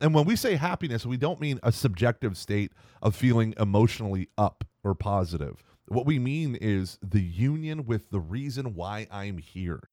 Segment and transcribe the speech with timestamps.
[0.00, 2.72] And when we say happiness, we don't mean a subjective state
[3.02, 5.64] of feeling emotionally up or positive.
[5.88, 9.88] What we mean is the union with the reason why I'm here.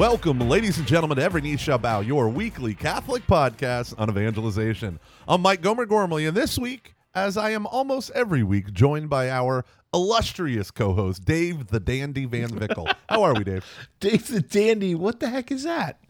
[0.00, 4.98] Welcome, ladies and gentlemen, to Every Knee Shall Bow, your weekly Catholic podcast on evangelization.
[5.28, 9.28] I'm Mike Gomer Gormley, and this week, as I am almost every week, joined by
[9.28, 12.90] our illustrious co-host, Dave the Dandy Van Vickle.
[13.10, 13.66] How are we, Dave?
[14.00, 14.94] Dave the Dandy.
[14.94, 16.00] What the heck is that?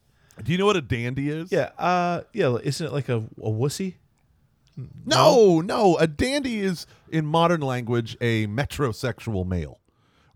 [0.41, 1.51] Do you know what a dandy is?
[1.51, 2.59] Yeah, uh, yeah.
[2.63, 3.95] Isn't it like a, a wussy?
[5.05, 5.97] No, no.
[5.97, 9.80] A dandy is, in modern language, a metrosexual male.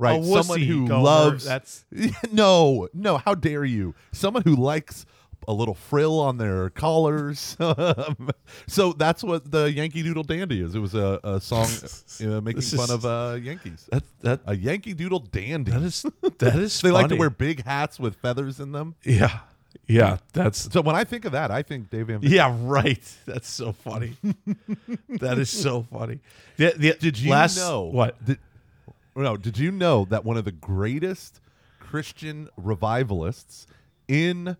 [0.05, 1.03] Right, A someone wussy, who Gomer.
[1.03, 1.45] loves.
[1.45, 1.85] That's-
[2.33, 3.19] no, no.
[3.19, 3.95] How dare you?
[4.13, 5.05] Someone who likes
[5.47, 7.55] a little frill on their collars.
[8.67, 10.75] so that's what the Yankee Doodle Dandy is.
[10.75, 11.67] It was a, a song
[12.21, 13.87] uh, making This fun is- of uh, Yankees.
[13.91, 15.71] That that A Yankee Doodle Dandy.
[15.73, 16.05] that is
[16.39, 16.81] that is.
[16.81, 17.19] they like to funny.
[17.21, 18.95] wear big hats with feathers in them.
[19.05, 19.41] Yeah,
[19.87, 20.17] yeah.
[20.33, 22.21] That's So when I think of that, I think Dave Van.
[22.23, 22.57] yeah.
[22.63, 23.03] Right.
[23.27, 24.17] That's so funny.
[25.21, 26.21] that is so funny.
[26.57, 28.25] The, the, Did you last, know what?
[28.25, 28.39] Did,
[29.17, 31.41] no, did you know that one of the greatest
[31.79, 33.67] Christian revivalists
[34.09, 34.57] in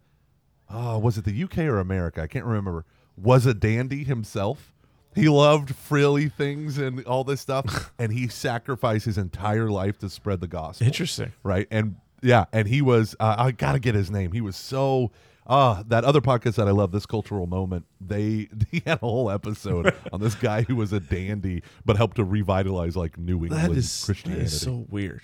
[0.71, 2.23] oh, was it the UK or America?
[2.23, 2.85] I can't remember.
[3.17, 4.73] Was a dandy himself.
[5.15, 10.11] He loved frilly things and all this stuff, and he sacrificed his entire life to
[10.11, 10.87] spread the gospel.
[10.87, 11.33] Interesting.
[11.45, 11.69] right?
[11.71, 13.15] And yeah, and he was.
[13.21, 14.33] Uh, I gotta get his name.
[14.33, 15.13] He was so.
[15.47, 17.85] Ah, that other podcast that I love, this cultural moment.
[18.01, 22.17] They he had a whole episode on this guy who was a dandy, but helped
[22.17, 24.45] to revitalize like New England That is Christianity.
[24.45, 25.23] is so, so weird.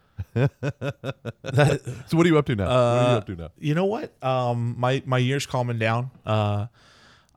[0.34, 2.64] that, what are you up to now?
[2.64, 3.48] what are you Uh, up to now?
[3.58, 4.12] You know what?
[4.22, 6.10] Um, my my year's calming down.
[6.24, 6.66] Uh,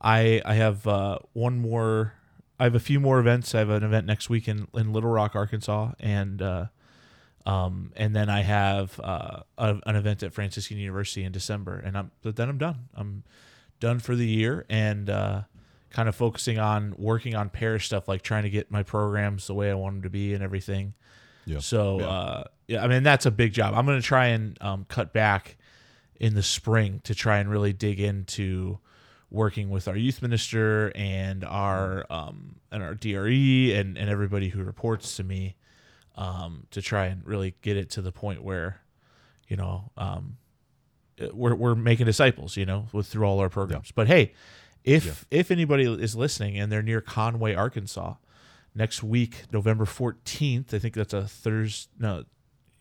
[0.01, 2.13] I I have uh, one more.
[2.59, 3.53] I have a few more events.
[3.53, 6.65] I have an event next week in, in Little Rock, Arkansas, and uh,
[7.47, 11.97] um, and then I have uh, a, an event at Franciscan University in December, and
[11.97, 12.89] I'm but then I'm done.
[12.93, 13.23] I'm
[13.79, 15.41] done for the year, and uh,
[15.89, 19.53] kind of focusing on working on parish stuff, like trying to get my programs the
[19.53, 20.93] way I want them to be and everything.
[21.45, 21.59] Yeah.
[21.59, 22.09] So Yeah.
[22.09, 23.73] uh, yeah, I mean that's a big job.
[23.75, 25.55] I'm going to try and um, cut back
[26.19, 28.79] in the spring to try and really dig into
[29.31, 34.61] working with our youth minister and our um, and our DRE and and everybody who
[34.65, 35.55] reports to me
[36.17, 38.81] um, to try and really get it to the point where
[39.47, 40.37] you know um,
[41.31, 43.91] we're we're making disciples, you know, with through all our programs.
[43.91, 44.33] But hey,
[44.83, 48.15] if if anybody is listening and they're near Conway, Arkansas,
[48.75, 51.91] next week, November fourteenth, I think that's a Thursday.
[51.99, 52.23] No,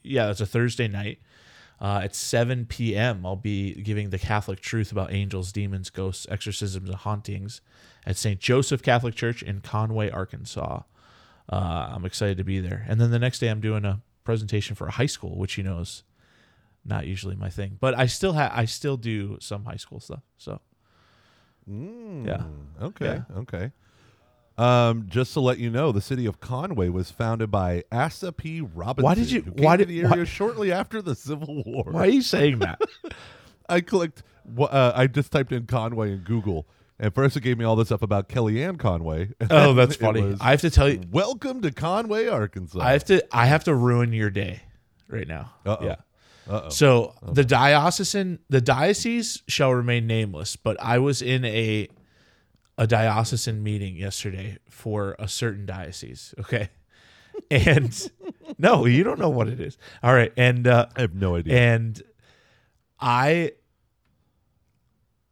[0.03, 1.21] yeah, that's a Thursday night.
[1.79, 6.89] Uh, at 7 p.m., I'll be giving the Catholic truth about angels, demons, ghosts, exorcisms,
[6.89, 7.61] and hauntings
[8.07, 8.41] at St.
[8.41, 10.85] Joseph Catholic Church in Conway, Arkansas.
[11.51, 12.84] Uh, I'm excited to be there.
[12.89, 15.65] And then the next day, I'm doing a presentation for a high school, which you
[15.65, 16.03] know is
[16.84, 20.23] not usually my thing, but I still have I still do some high school stuff.
[20.39, 20.61] So
[21.69, 22.43] mm, yeah,
[22.85, 23.23] Okay.
[23.31, 23.39] Yeah.
[23.39, 23.73] Okay.
[24.59, 28.62] Um, just to let you know, the city of Conway was founded by Asa P.
[28.62, 29.05] Robinson.
[29.05, 31.85] Why did you- why did- the area why- shortly after the Civil War?
[31.91, 32.81] why are you saying that?
[33.69, 34.23] I clicked.
[34.59, 36.67] Uh, I just typed in Conway in Google,
[36.99, 39.31] and first it gave me all this stuff about Kellyanne Conway.
[39.51, 40.23] oh, that's funny.
[40.23, 42.81] was, I have to tell you, Welcome to Conway, Arkansas.
[42.81, 44.62] I have to I have to ruin your day
[45.09, 45.53] right now.
[45.65, 45.85] Uh-oh.
[45.85, 45.97] Yeah.
[46.49, 46.69] Uh-oh.
[46.69, 51.89] So the diocesan the diocese shall remain nameless, but I was in a
[52.79, 56.35] a diocesan meeting yesterday for a certain diocese.
[56.41, 56.71] Okay.
[57.51, 58.11] And
[58.56, 59.77] no, you don't know what it is.
[60.03, 60.33] All right.
[60.39, 61.55] And uh I have no idea.
[61.59, 62.03] and
[62.99, 63.53] I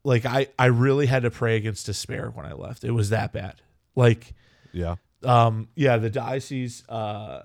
[0.04, 2.84] like I I really had to pray against despair when I left.
[2.84, 3.60] It was that bad.
[3.96, 4.34] Like
[4.72, 4.96] yeah.
[5.24, 7.42] um, yeah, the diocese uh,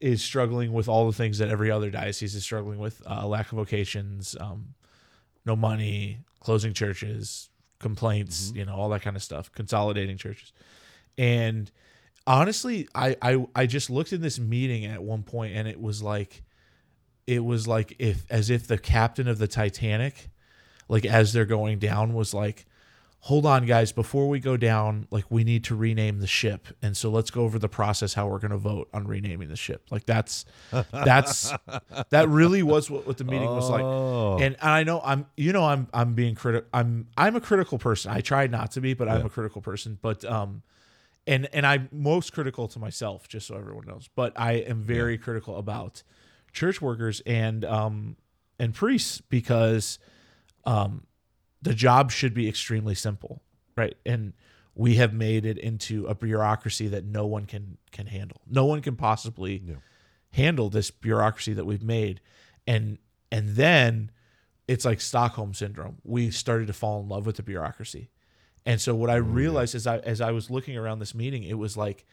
[0.00, 3.50] is struggling with all the things that every other diocese is struggling with: uh, lack
[3.50, 4.74] of vocations, um,
[5.46, 7.48] no money, closing churches,
[7.78, 10.52] complaints, you know, all that kind of stuff, consolidating churches.
[11.16, 11.70] And
[12.26, 16.02] honestly, I, I I just looked in this meeting at one point, and it was
[16.02, 16.42] like,
[17.26, 20.28] it was like if as if the captain of the Titanic,
[20.88, 22.66] like as they're going down, was like
[23.20, 26.96] hold on guys before we go down like we need to rename the ship and
[26.96, 29.84] so let's go over the process how we're going to vote on renaming the ship.
[29.90, 30.44] Like that's
[30.92, 31.52] that's
[32.10, 33.82] that really was what, what the meeting was like.
[33.82, 34.34] Oh.
[34.34, 37.78] and, and i know i'm you know i'm i'm being critical i'm i'm a critical
[37.78, 38.12] person.
[38.12, 39.98] I try not to be but i'm a critical person.
[40.00, 40.62] But um
[41.26, 44.08] and and i'm most critical to myself just so everyone knows.
[44.14, 46.04] But i am very critical about
[46.52, 48.16] church workers and um
[48.60, 49.98] and priests because
[50.68, 51.06] um
[51.60, 53.42] the job should be extremely simple,
[53.76, 53.96] right?
[54.06, 54.32] And
[54.76, 58.40] we have made it into a bureaucracy that no one can can handle.
[58.46, 59.74] No one can possibly Yeah.
[60.32, 62.20] handle this bureaucracy that we've made.
[62.66, 62.98] And
[63.32, 64.10] and then
[64.68, 65.96] it's like Stockholm syndrome.
[66.04, 68.10] We started to fall in love with the bureaucracy.
[68.66, 71.58] And so what I realized as I as I was looking around this meeting, it
[71.58, 72.04] was like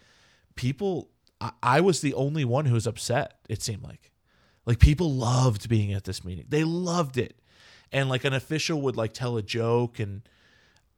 [0.56, 1.10] people
[1.42, 4.12] I, I was the only one who was upset, it seemed like.
[4.66, 6.46] Like people loved being at this meeting.
[6.50, 7.40] They loved it.
[7.92, 10.22] And like an official would like tell a joke and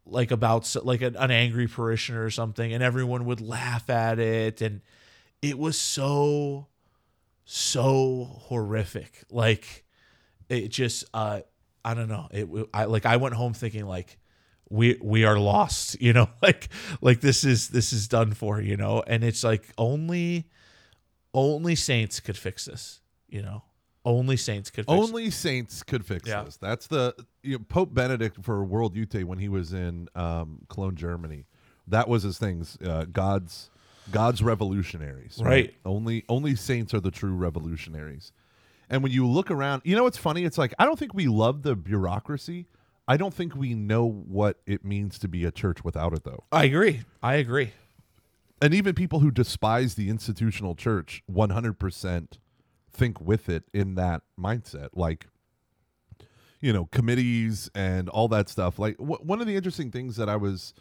[0.05, 4.61] like about like an, an angry parishioner or something and everyone would laugh at it
[4.61, 4.81] and
[5.41, 6.67] it was so
[7.45, 9.23] so horrific.
[9.29, 9.85] Like
[10.49, 11.41] it just uh
[11.83, 12.27] i don't know.
[12.31, 14.17] It i like i went home thinking like
[14.69, 16.29] we we are lost you know?
[16.41, 16.69] Like
[17.01, 19.03] like this is this is done for you know?
[19.05, 20.49] And it's like only
[21.33, 23.63] only saints could fix this you know
[24.07, 26.43] only saints could fix Only saints could fix Yeah.
[26.43, 26.57] this.
[26.57, 27.13] That's the
[27.43, 31.45] you know, Pope Benedict for World Youth Day when he was in um, Cologne, Germany.
[31.87, 32.77] That was his things.
[32.83, 33.69] Uh, God's
[34.11, 35.39] God's revolutionaries.
[35.43, 35.73] Right.
[35.85, 38.31] Only only saints are the true revolutionaries.
[38.89, 40.43] And when you look around, you know what's funny?
[40.45, 42.67] It's like I don't think we love the bureaucracy.
[43.09, 46.43] I don't think we know what it means to be a church without it, though.
[46.51, 47.71] i agree i agree
[48.61, 52.37] And even people who despise the institutional church, one hundred percent
[52.97, 54.89] think with it in that mindset.
[54.93, 55.27] Like,
[56.59, 58.79] you know, committees and all that stuff.
[58.79, 60.73] Like, wh- one of the interesting things that I was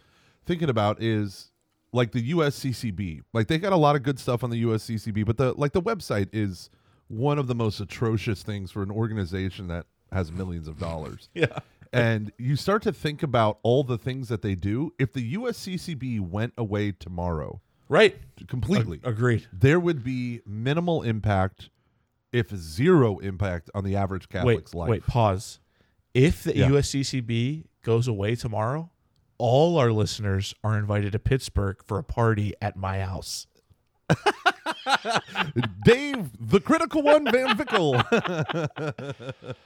[0.44, 1.52] thinking about is
[1.92, 3.20] like the USCCB.
[3.32, 5.82] Like, they got a lot of good stuff on the USCCB, but the like the
[5.82, 6.70] website is
[7.08, 11.58] one of the most atrocious things for an organization that has millions of dollars yeah
[11.92, 14.92] and you start to think about all the things that they do.
[14.98, 18.16] If the USCCB went away tomorrow right
[18.48, 21.70] completely, agreed there would be minimal impact,
[22.36, 24.90] if zero impact, on the average Catholic's wait, life.
[24.90, 25.60] Wait, pause.
[26.14, 26.68] If the Yeah.
[26.68, 28.90] USCCB goes away tomorrow,
[29.38, 33.46] all our listeners are invited to Pittsburgh for a party at my house.
[35.84, 38.02] Dave, the critical one, Van Vickle.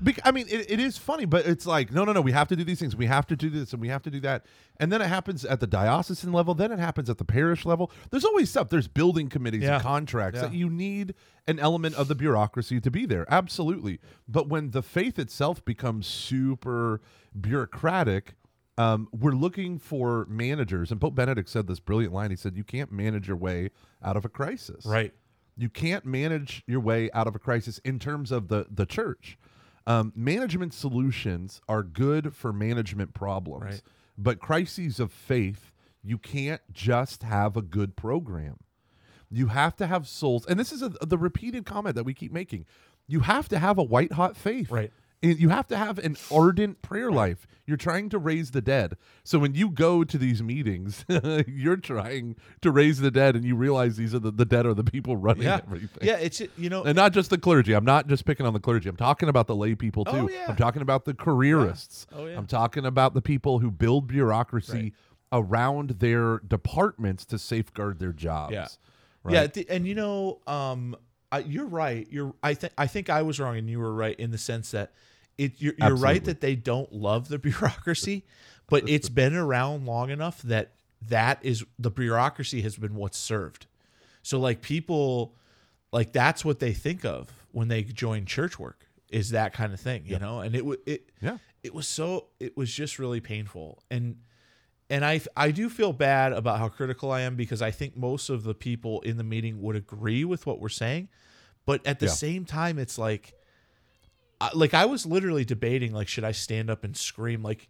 [0.00, 2.20] Bec- I mean, it, it is funny, but it's like, no, no, no.
[2.20, 2.96] We have to do these things.
[2.96, 4.46] We have to do this, and we have to do that.
[4.78, 6.54] And then it happens at the diocesan level.
[6.54, 7.90] Then it happens at the parish level.
[8.10, 8.68] There's always stuff.
[8.70, 9.74] There's building committees Yeah.
[9.74, 10.48] and contracts Yeah.
[10.48, 11.14] that you need
[11.46, 13.26] an element of the bureaucracy to be there.
[13.32, 14.00] Absolutely.
[14.26, 17.00] But when the faith itself becomes super
[17.38, 18.34] bureaucratic,
[18.78, 20.90] um, we're looking for managers.
[20.90, 22.30] And Pope Benedict said this brilliant line.
[22.30, 23.70] He said, "You can't manage your way
[24.02, 25.12] out of a crisis." Right.
[25.58, 29.38] you can't manage your way out of a crisis in terms of the the church
[29.86, 33.82] um, management solutions are good for management problems Right.
[34.18, 35.72] but crises of faith
[36.02, 38.58] you can't just have a good program
[39.30, 42.32] you have to have souls and this is a, the repeated comment that we keep
[42.32, 42.64] making
[43.08, 44.92] you have to have a white hot faith Right.
[45.32, 47.46] You have to have an ardent prayer life.
[47.66, 48.96] You're trying to raise the dead.
[49.24, 51.04] So when you go to these meetings,
[51.48, 54.74] you're trying to raise the dead, and you realize these are the, the dead are
[54.74, 55.60] the people running Yeah.
[55.64, 56.06] everything.
[56.06, 57.72] Yeah, it's you know And not just the clergy.
[57.72, 58.88] I'm not just picking on the clergy.
[58.88, 60.10] I'm talking about the lay people too.
[60.12, 60.46] Oh, yeah.
[60.48, 62.06] I'm talking about the careerists.
[62.14, 62.36] Oh, yeah.
[62.38, 64.92] I'm talking about the people who build bureaucracy
[65.32, 65.40] Right.
[65.40, 68.52] around their departments to safeguard their jobs.
[68.52, 68.68] Yeah.
[69.24, 69.34] Right?
[69.34, 70.94] Yeah, th- and you know, um,
[71.32, 72.06] I, you're right.
[72.12, 72.32] You're.
[72.44, 72.72] I think.
[72.78, 74.92] I think I was wrong, and you were right in the sense that
[75.38, 75.60] it.
[75.60, 78.24] You're, you're right that they don't love the bureaucracy,
[78.68, 80.72] but it's been around long enough that
[81.08, 83.66] that is the bureaucracy has been what's served.
[84.22, 85.34] So like people,
[85.92, 89.78] like that's what they think of when they join church work is that kind of
[89.80, 90.40] thing, you know.
[90.40, 91.38] And it wa- it Yeah.
[91.62, 94.16] it was so it was just really painful and
[94.90, 98.30] and I I do feel bad about how critical I am because I think most
[98.30, 101.08] of the people in the meeting would agree with what we're saying,
[101.66, 102.12] but at the Yeah.
[102.12, 103.34] same time it's like
[104.40, 107.68] I- like I was literally debating like should I stand up and scream like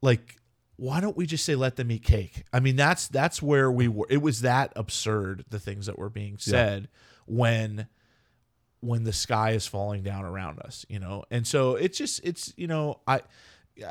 [0.00, 0.36] like
[0.76, 2.44] why don't we just say let them eat cake?
[2.52, 6.10] I mean that's that's where we were it was that absurd the things that were
[6.10, 6.88] being said
[7.26, 7.86] when
[8.80, 11.22] when the sky is falling down around us, you know?
[11.30, 13.20] And so it's just it's you know, I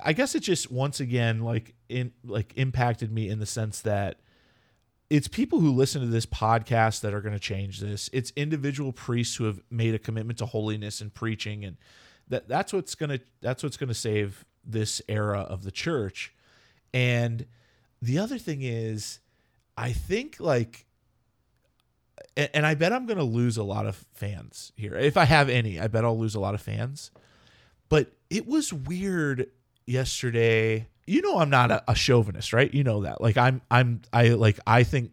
[0.04, 4.20] I guess it just once again like in like impacted me in the sense that
[5.12, 8.10] it's people who listen to this podcast that are going to change this.
[8.14, 11.76] It's individual priests who have made a commitment to holiness and preaching and
[12.30, 16.34] that that's what's going to that's what's going to save this era of the church.
[16.94, 17.46] And
[18.02, 19.20] the other thing is
[19.78, 20.86] I think like
[22.38, 24.96] and, and I bet I'm going to lose a lot of fans here.
[24.96, 27.12] If I have any, I bet I'll lose a lot of fans.
[27.90, 29.48] But it was weird
[29.86, 30.88] yesterday.
[31.08, 32.74] You know I'm not a, a chauvinist, right?
[32.74, 33.22] You know that.
[33.22, 35.12] Like I'm I'm I like I think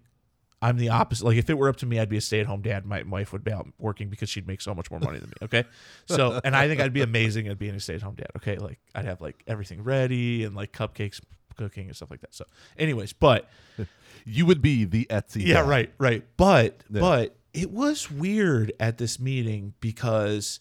[0.61, 1.25] I'm the opposite.
[1.25, 2.85] Like if it were up to me, I'd be a stay at home dad.
[2.85, 5.35] My wife would be out working because she'd make so much more money than me.
[5.43, 5.65] Okay,
[6.07, 8.31] so and I think I'd be amazing at being a stay at home dad.
[8.37, 11.21] Okay, like I'd have like everything ready and like cupcakes
[11.57, 12.35] cooking and stuff like that.
[12.35, 12.45] So,
[12.79, 13.49] anyways, but
[14.25, 15.47] You would be the Etsy.
[15.47, 15.69] yeah, dad.
[15.69, 16.25] right, right.
[16.37, 17.01] But Yeah.
[17.01, 20.61] but it was weird at this meeting because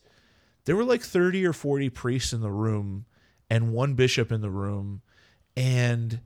[0.65, 3.05] there were like 30 or 40 priests in the room
[3.49, 5.01] and one bishop in the room
[5.57, 6.21] and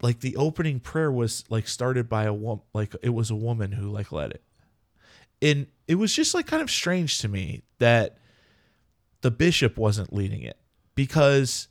[0.00, 3.72] like the opening prayer was like started by a woman like it was a woman
[3.72, 4.42] who like led it.
[5.42, 8.18] And it was just like kind of strange to me that
[9.20, 10.58] the bishop wasn't leading it
[10.94, 11.68] because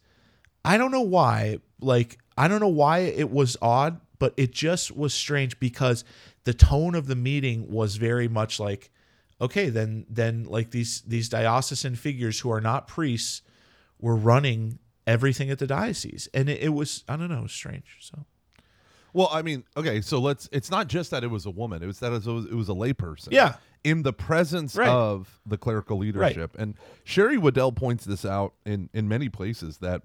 [0.66, 1.60] I don't know why.
[1.80, 6.04] Like, I don't know why it was odd, but it just was strange because
[6.44, 8.92] the tone of the meeting was very much like,
[9.40, 13.42] okay, then then like these these diocesan figures who are not priests
[14.00, 17.52] were running everything at the diocese, and it, it was I don't know, it was
[17.54, 17.98] strange.
[18.02, 18.26] So
[19.14, 20.48] Well, I mean, okay, so let's.
[20.52, 22.70] It's not just that it was a woman; it was that it was, it was
[22.70, 23.30] a layperson.
[23.32, 23.56] Yeah.
[23.84, 24.90] in the presence Right.
[24.90, 30.04] of the clerical leadership, and Sherry Weddell points this out in in many places that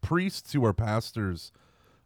[0.00, 1.52] priests who are pastors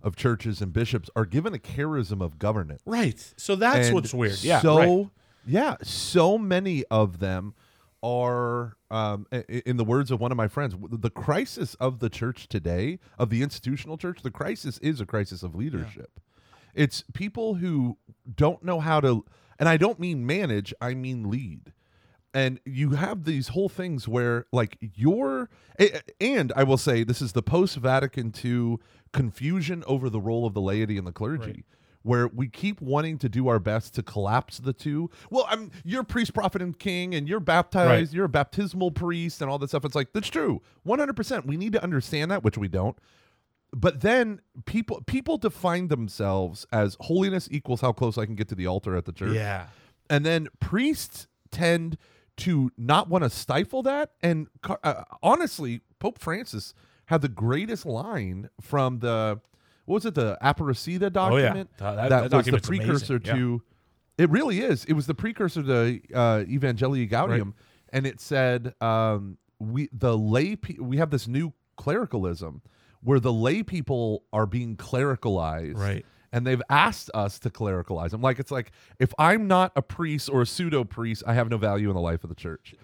[0.02, 2.80] of churches and bishops are given a charism of governance.
[2.86, 4.42] right, so that's And what's weird.
[4.42, 5.06] Yeah, So right.
[5.46, 7.54] yeah, so many of them
[8.02, 12.48] are, um, in the words of one of my friends, the crisis of the church
[12.48, 16.20] today, of the institutional church, the crisis is a crisis of leadership.
[16.74, 17.98] It's people who
[18.32, 19.24] don't know how to,
[19.58, 21.72] and I don't mean manage, I mean lead.
[22.34, 25.48] And you have these whole things where, like, you're,
[26.20, 28.76] and I will say, this is the post Vatican II
[29.12, 31.64] confusion over the role of the laity and the clergy Right.
[32.02, 35.10] Where we keep wanting to do our best to collapse the two.
[35.30, 38.16] Well, I'm you're priest, prophet, and king, and you're baptized, Right.
[38.16, 39.84] you're a baptismal priest, and all that stuff.
[39.84, 41.14] It's like that's true, 100.
[41.14, 42.96] percent We need to understand that, which we don't.
[43.74, 48.54] But then people people define themselves as holiness equals how close I can get to
[48.54, 49.34] the altar at the church.
[49.34, 49.66] yeah,
[50.08, 51.98] And then priests tend
[52.38, 54.12] to not want to stifle that.
[54.22, 54.46] And
[54.84, 56.72] uh, honestly, Pope Francis
[57.06, 59.40] had the greatest line from the
[59.88, 61.42] what was it, the Aparecida Oh, yeah.
[61.44, 63.36] document That- that- that, was the precursor amazing.
[63.36, 63.62] to.
[64.18, 64.84] It really is.
[64.84, 67.54] It was the precursor to uh, Evangelii Gaudium,
[67.92, 72.60] and it said um, we the lay pe- we have this new clericalism
[73.02, 76.04] where the lay people are being clericalized Right.
[76.32, 78.20] and they've asked us to clericalize them.
[78.20, 81.56] Like it's like if I'm not a priest or a pseudo priest, I have no
[81.56, 82.74] value in the life of the church.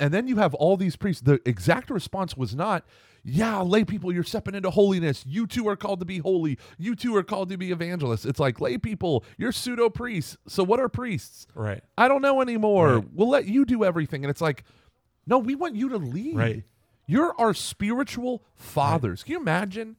[0.00, 1.22] And then you have all these priests.
[1.22, 2.84] The exact response was not,
[3.24, 5.24] "Yeah, lay people, you're stepping into holiness.
[5.26, 6.58] You two are called to be holy.
[6.78, 10.36] You two are called to be evangelists." It's like lay people, you're pseudo priests.
[10.46, 11.46] So what are priests?
[11.54, 12.96] right, I don't know anymore.
[12.96, 13.08] Right.
[13.12, 14.24] We'll let you do everything.
[14.24, 14.64] And it's like,
[15.26, 16.36] no, we want you to lead.
[16.36, 16.64] Right.
[17.06, 19.22] You're our spiritual fathers.
[19.24, 19.96] Can you imagine?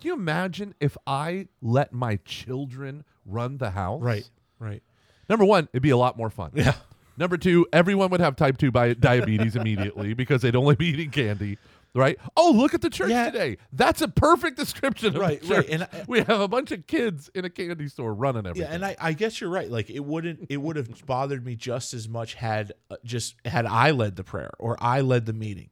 [0.00, 4.02] Can you imagine if I let my children run the house?
[4.02, 4.28] right,
[4.58, 4.82] right.
[5.28, 6.50] Number one, it'd be a lot more fun.
[6.54, 6.74] Yeah.
[7.18, 11.58] Number two, everyone would have type two diabetes immediately because they'd only be eating candy.
[11.94, 12.18] Right?
[12.36, 13.30] Oh, look at the church Yeah.
[13.30, 13.56] today.
[13.72, 15.66] That's a perfect description of Right, right.
[15.68, 18.68] And I- we have a bunch of kids in a candy store running everything.
[18.68, 19.68] Yeah, and I, I guess you're right.
[19.70, 23.64] Like it wouldn't it would have bothered me just as much had uh, just had
[23.66, 25.70] I led the prayer or I led the meeting.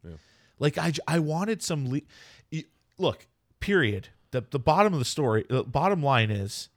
[0.58, 2.00] Like I I wanted some le-
[2.98, 3.26] look.
[3.60, 4.08] Period.
[4.30, 5.44] The the bottom of the story.
[5.48, 6.70] The bottom line is,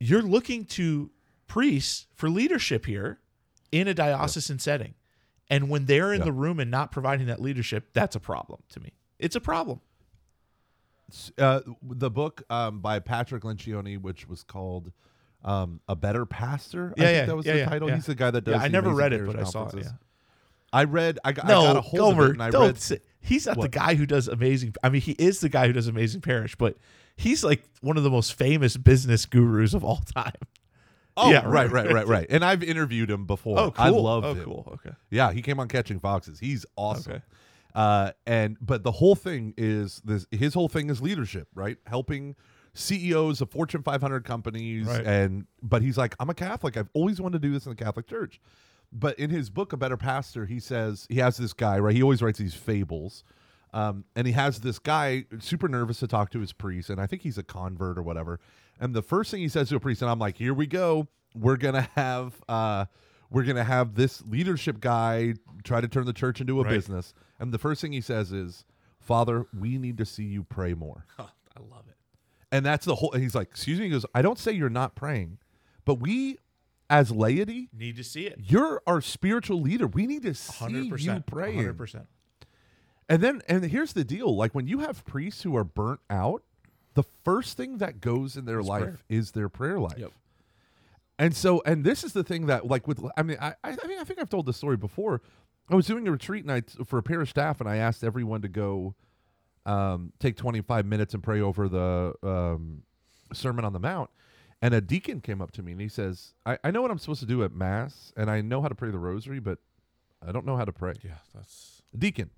[0.00, 1.10] you're looking to
[1.46, 3.20] priests for leadership here
[3.72, 4.94] in a diocesan setting,
[5.48, 6.26] and when they're in Yeah.
[6.26, 8.92] the room and not providing that leadership, that's a problem to me.
[9.18, 9.80] It's a problem.
[11.38, 14.92] uh, the book um, by Patrick Lencioni, which was called
[15.44, 17.88] um, "A Better Pastor." I Yeah, think yeah, that was yeah, the title.
[17.88, 17.94] yeah.
[17.94, 18.56] He's the guy that does.
[18.56, 19.74] Yeah, I never read it, but I saw it.
[19.84, 19.90] Yeah.
[20.70, 21.18] I read.
[21.24, 22.78] I got, No, I got a hold Gomer, of it, and I don't read.
[22.78, 24.74] say, he's not the guy who does amazing.
[24.82, 26.76] I mean, he is the guy who does amazing parish, but
[27.16, 30.32] he's like one of the most famous business gurus of all time.
[31.18, 31.90] Oh, Yeah, right, right.
[31.92, 32.26] right, right.
[32.30, 33.58] And I've interviewed him before.
[33.58, 33.84] Oh, cool.
[33.84, 34.44] I loved oh, him.
[34.44, 34.72] cool.
[34.74, 34.96] Okay.
[35.10, 36.38] Yeah, he came on Catching Foxes.
[36.40, 37.14] He's awesome.
[37.14, 37.22] Okay.
[37.74, 40.26] Uh, and but the whole thing is this.
[40.30, 41.76] His whole thing is leadership, right?
[41.86, 42.34] Helping
[42.74, 45.04] CEOs of Fortune 500 companies, Right.
[45.06, 46.76] and but he's like, I'm a Catholic.
[46.76, 48.40] I've always wanted to do this in the Catholic Church.
[48.90, 51.94] But in his book, A Better Pastor, he says he has this guy, right?
[51.94, 53.22] He always writes these fables.
[53.74, 57.06] Um, and he has this guy super nervous to talk to his priest, and I
[57.06, 58.40] think he's a convert or whatever.
[58.80, 61.08] And the first thing he says to a priest, and I'm like, here we go.
[61.34, 62.86] We're gonna have uh
[63.30, 66.70] we're gonna have this leadership guy try to turn the church into a Right.
[66.74, 67.12] business.
[67.38, 68.64] And the first thing he says is,
[69.00, 71.04] Father, we need to see you pray more.
[71.18, 71.24] I
[71.60, 71.96] love it.
[72.50, 74.94] And that's the whole he's like, excuse me, he goes, I don't say you're not
[74.94, 75.38] praying,
[75.84, 76.38] but we
[76.90, 78.38] as laity, Need to see it.
[78.42, 79.86] you're our spiritual leader.
[79.86, 81.26] We need to see Hundred you percent.
[81.26, 81.56] praying.
[81.56, 82.06] Hundred percent.
[83.10, 86.42] And then and here's the deal: like when you have priests who are burnt out,
[86.98, 88.98] the first thing that goes in their Is life prayer.
[89.08, 89.96] is their prayer life.
[89.96, 90.10] Yep.
[91.16, 94.00] And so, and this is the thing that, like, with I mean, I I think
[94.00, 95.22] I think I've told this story before.
[95.70, 98.48] I was doing a retreat night for a parish staff, and I asked everyone to
[98.48, 98.96] go
[99.64, 102.82] um, take 25 minutes and pray over the um,
[103.32, 104.10] Sermon on the Mount.
[104.60, 106.98] And a deacon came up to me and he says, I, I know what I'm
[106.98, 109.58] supposed to do at Mass, and I know how to pray the rosary, but
[110.26, 110.94] I don't know how to pray.
[111.04, 112.30] Yeah, that's Deacon.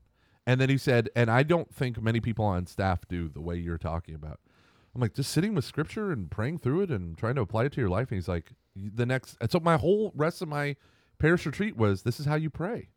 [0.47, 3.57] And then he said, and I don't think many people on staff do the way
[3.57, 4.41] you're talking about.
[4.95, 7.73] I'm like, just sitting with scripture and praying through it and trying to apply it
[7.73, 8.11] to your life.
[8.11, 9.37] And he's like, the next.
[9.41, 10.77] And so my whole rest of my
[11.19, 12.89] parish retreat was, this is how you pray.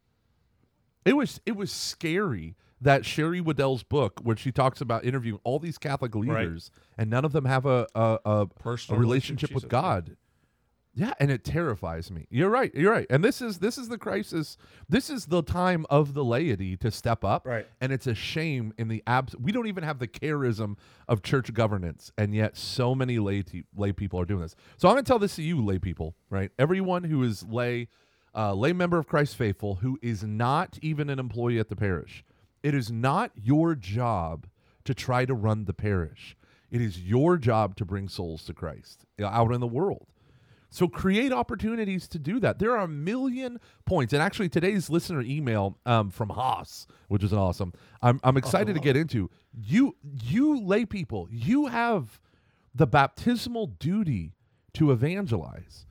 [1.06, 5.60] It was it was scary that Sherry Weddell's book, where she talks about interviewing all
[5.60, 9.68] these Catholic leaders, and none of them have a a, a, a personal relationship with.
[9.70, 10.16] God.
[10.96, 12.28] Yeah, and it terrifies me.
[12.30, 12.74] You're right.
[12.76, 13.08] You're right.
[13.10, 14.58] And this is this is the crisis.
[14.88, 17.48] This is the time of the laity to step up.
[17.48, 17.68] Right.
[17.82, 19.36] And it's a shame in the abs.
[19.36, 23.64] We don't even have the charism of church governance, and yet so many lay te-
[23.76, 24.56] lay people are doing this.
[24.78, 26.16] So I'm going to tell this to you, lay people.
[26.30, 26.52] Right.
[26.60, 27.88] Everyone who is lay,
[28.36, 32.24] uh, lay member of Christ faithful, who is not even an employee at the parish.
[32.62, 34.48] It is not your job
[34.86, 36.38] to try to run the parish.
[36.70, 40.08] It is your job to bring souls to Christ out in the world.
[40.74, 42.58] So create opportunities to do that.
[42.58, 47.32] There are a million points, and actually today's listener email um, from Haas, which is
[47.32, 47.74] awesome.
[48.02, 49.30] I'm I'm excited to get into.
[49.54, 52.20] You you lay people, you have
[52.74, 54.34] the baptismal duty
[54.74, 55.86] to evangelize,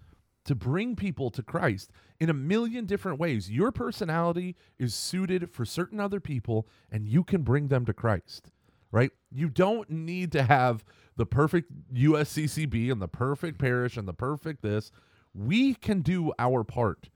[0.46, 3.48] to bring people to Christ in a million different ways.
[3.48, 8.50] Your personality is suited for certain other people, and you can bring them to Christ
[8.92, 9.10] right?
[9.32, 10.84] You don't need to have
[11.16, 14.92] the perfect USCCB and the perfect parish and the perfect this.
[15.34, 17.08] We can do our part.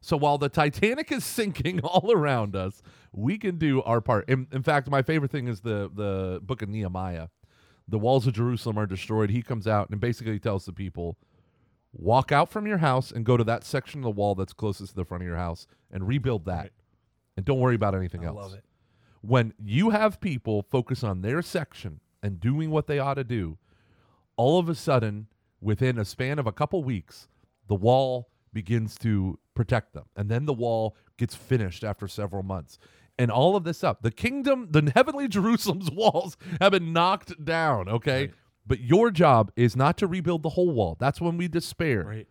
[0.00, 4.28] So while the Titanic is sinking all around us, we can do our part.
[4.28, 7.28] In, in fact, my favorite thing is the the book of Nehemiah.
[7.88, 9.30] The walls of Jerusalem are destroyed.
[9.30, 11.18] He comes out and basically tells the people,
[11.92, 14.90] walk out from your house and go to that section of the wall that's closest
[14.90, 16.56] to the front of your house and rebuild that.
[16.56, 16.72] Right.
[17.36, 18.64] And don't worry about anything I else love it.
[19.22, 23.56] When you have people focus on their section and doing what they ought to do,
[24.36, 25.28] all of a sudden,
[25.60, 27.28] within a span of a couple weeks,
[27.68, 30.04] the wall begins to protect them.
[30.16, 32.78] And then the wall gets finished after several months.
[33.18, 34.02] And all of this up.
[34.02, 38.20] The kingdom, the heavenly Jerusalem's walls have been knocked down, okay?
[38.20, 38.34] Right.
[38.66, 40.96] But your job is not to rebuild the whole wall.
[40.98, 42.04] That's when we despair.
[42.04, 42.28] Right.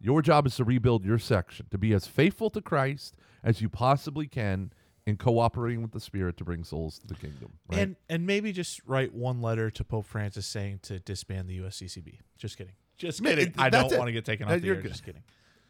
[0.00, 3.68] Your job is to rebuild your section, to be as faithful to Christ as you
[3.68, 4.72] possibly can
[5.06, 7.52] in cooperating with the Spirit to bring souls to the kingdom.
[7.70, 7.80] Right?
[7.80, 12.18] And and maybe just write one letter to Pope Francis saying to disband the USCCB.
[12.38, 12.74] Just kidding.
[12.96, 13.48] Just kidding.
[13.48, 14.82] it- I don't want to get taken off the you're air.
[14.82, 14.90] good.
[14.92, 15.22] Just kidding.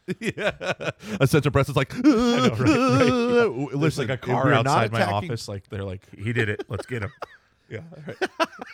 [0.18, 0.50] yeah.
[1.20, 2.58] A central press is like, right, right.
[2.58, 5.46] Listen, There's like a car we're outside my office.
[5.46, 6.64] Like they're like, he did it.
[6.68, 7.12] Let's get him.
[7.70, 7.80] yeah.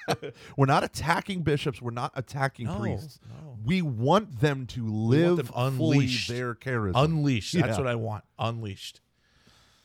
[0.09, 0.33] Right.
[0.57, 1.83] We're not attacking bishops.
[1.83, 3.19] We're not attacking No, priests.
[3.29, 3.59] no.
[3.65, 6.29] We want them to live them unleashed.
[6.31, 6.93] their charisma.
[7.05, 7.53] Unleashed.
[7.55, 7.79] That's Yeah.
[7.79, 8.25] what I want.
[8.39, 9.01] Unleashed.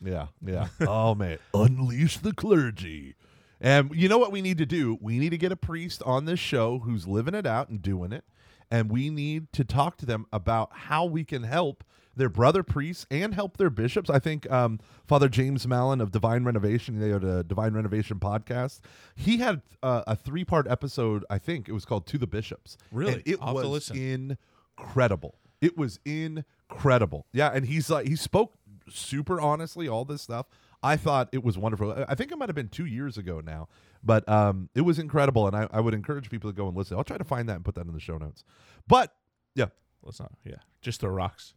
[0.04, 0.68] Yeah, yeah.
[0.82, 3.16] oh man, unleash the clergy.
[3.60, 4.98] And you know what we need to do?
[5.02, 8.12] We need to get a priest on this show who's living it out and doing
[8.12, 8.24] it,
[8.72, 11.84] and we need to talk to them about how we can help
[12.16, 14.10] their brother priests and help their bishops.
[14.10, 18.80] I think um, Father James Mallon of Divine Renovation, they had a Divine Renovation podcast.
[19.16, 21.24] He had uh, a three part episode.
[21.30, 23.14] I think it was called "To the Bishops." Really?
[23.14, 25.36] and it I'll was incredible.
[25.62, 27.28] It was incredible.
[27.34, 28.54] Yeah, and he's like he spoke
[28.92, 30.48] super honestly all this stuff.
[30.84, 31.92] I thought it was wonderful.
[32.08, 33.68] I- think it might have been two years ago now,
[34.04, 36.98] but um, it was incredible, and I, I would encourage people to go and listen.
[36.98, 38.44] I'll try to find that and put that in the show notes.
[38.88, 39.14] But
[39.56, 39.68] yeah,
[40.04, 40.32] Let's not.
[40.44, 40.56] Yeah.
[40.82, 41.54] Just throw rocks.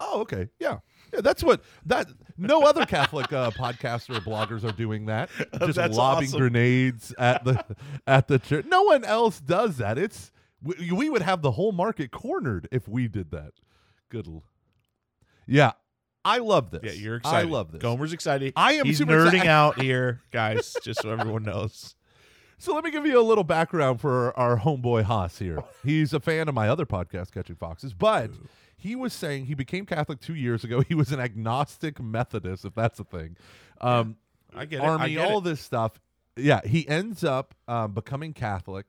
[0.00, 0.78] oh okay, yeah,
[1.12, 1.20] yeah.
[1.20, 2.08] That's what that.
[2.38, 5.28] No other Catholic uh, podcaster or bloggers are doing that.
[5.60, 6.40] Just That's lobbing awesome.
[6.40, 7.62] grenades at the
[8.06, 8.64] at the church.
[8.66, 9.98] No one else does that.
[9.98, 13.52] It's we, we would have the whole market cornered if we did that.
[14.08, 14.26] Good.
[14.26, 14.44] l-
[15.46, 15.72] Yeah,
[16.24, 16.80] I love this.
[16.82, 17.48] Yeah, you're excited.
[17.48, 17.82] I love this.
[17.82, 18.52] Gomer's excited.
[18.56, 19.48] I am He's super nerding excited.
[19.48, 20.76] out here, guys.
[20.82, 21.94] Just so everyone knows.
[22.56, 25.62] So let me give you a little background for our homeboy Haas here.
[25.84, 28.30] He's a fan of my other podcast, Catching Foxes, but
[28.76, 30.80] he was saying he became Catholic two years ago.
[30.80, 33.36] He was an agnostic Methodist, if that's a thing.
[33.82, 34.16] Um,
[34.54, 34.84] I get it.
[34.84, 35.44] I Army, get all it.
[35.44, 36.00] this stuff.
[36.36, 38.86] Yeah, he ends up um, becoming Catholic.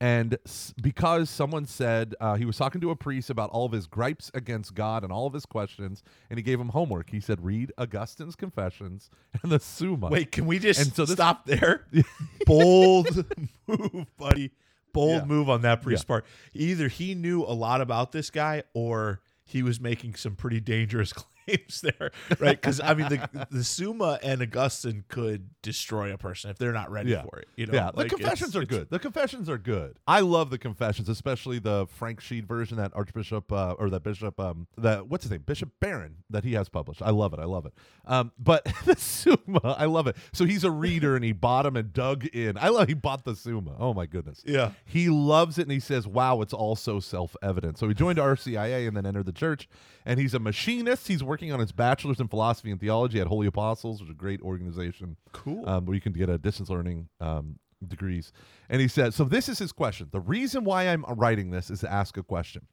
[0.00, 0.38] And
[0.80, 4.30] because someone said uh, he was talking to a priest about all of his gripes
[4.32, 7.10] against God and all of his questions, and he gave him homework.
[7.10, 9.10] He said, "Read Augustine's Confessions
[9.42, 11.86] and the Summa." Wait, can we just And so this- stop there?
[12.46, 13.24] Bold
[13.66, 14.52] move, buddy.
[14.92, 15.24] Bold Yeah.
[15.24, 16.24] move on that priest's part.
[16.54, 21.12] Either he knew a lot about this guy or he was making some pretty dangerous
[21.82, 22.60] there, right?
[22.60, 26.90] Because I mean, the the Summa and Augustine could destroy a person if they're not
[26.90, 27.22] ready Yeah.
[27.22, 27.48] for it.
[27.56, 28.90] You know, yeah, the confessions it's- are it's- good.
[28.90, 29.96] The confessions are good.
[30.06, 34.38] I love the confessions, especially the Frank Sheed version that Archbishop uh, or that Bishop
[34.40, 37.02] um that what's his name Bishop Barron that he has published.
[37.02, 37.40] I love it.
[37.40, 37.72] I love it.
[38.06, 40.16] Um, but the Summa, I love it.
[40.32, 42.56] So he's a reader and he bought him and dug in.
[42.58, 43.74] I love he bought the Summa.
[43.78, 44.42] Oh my goodness.
[44.46, 44.72] Yeah.
[44.84, 48.86] He loves it and he says, "Wow, it's all so self-evident." So he joined RCIA
[48.88, 49.68] and then entered the church.
[50.06, 51.06] And he's a machinist.
[51.08, 54.18] He's working on his bachelor's in philosophy and theology at Holy Apostles, which is a
[54.18, 55.16] great organization.
[55.30, 55.68] Cool.
[55.68, 58.32] Um, where you can get a distance learning um, degrees.
[58.68, 60.08] And he said, so this is his question.
[60.10, 62.66] The reason why I'm writing this is to ask a question.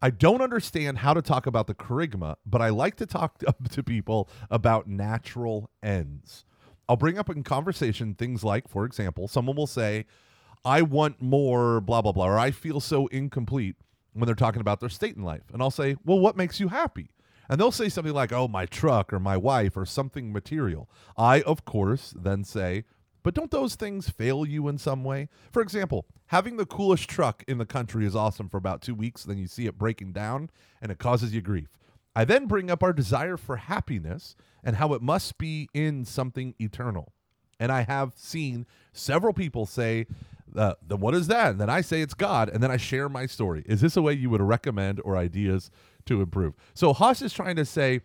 [0.00, 3.52] I don't understand how to talk about the kerygma, but I like to talk to,
[3.70, 6.44] to people about natural ends.
[6.88, 10.06] I'll bring up in conversation things like, for example, someone will say,
[10.64, 13.74] I want more, blah, blah, blah, or I feel so incomplete
[14.12, 15.42] when they're talking about their state in life.
[15.52, 17.10] And I'll say, Well, what makes you happy?
[17.48, 20.88] And they'll say something like, Oh, my truck or my wife or something material.
[21.16, 22.84] I, of course, then say,
[23.22, 25.28] But don't those things fail you in some way?
[25.50, 29.24] For example, having the coolest truck in the country is awesome for about two weeks,
[29.24, 30.50] then you see it breaking down
[30.80, 31.78] and it causes you grief.
[32.14, 36.54] I then bring up our desire for happiness and how it must be in something
[36.60, 37.12] eternal.
[37.58, 40.06] And I have seen several people say,
[40.56, 41.52] uh, then what is that?
[41.52, 43.62] And then I say it's God, and then I share my story.
[43.66, 45.70] Is this a way you would recommend or ideas
[46.06, 46.54] to improve?
[46.74, 48.00] So Haas is trying to say,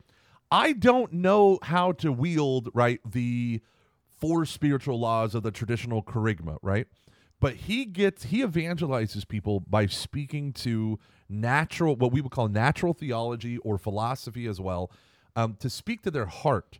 [0.52, 3.62] I don't know how to wield right the
[4.18, 6.88] four spiritual laws of the traditional kerygma, right?
[7.40, 12.94] But he gets he evangelizes people by speaking to natural, what we would call natural
[12.94, 14.92] theology or philosophy as well,
[15.36, 16.80] um, to speak to their heart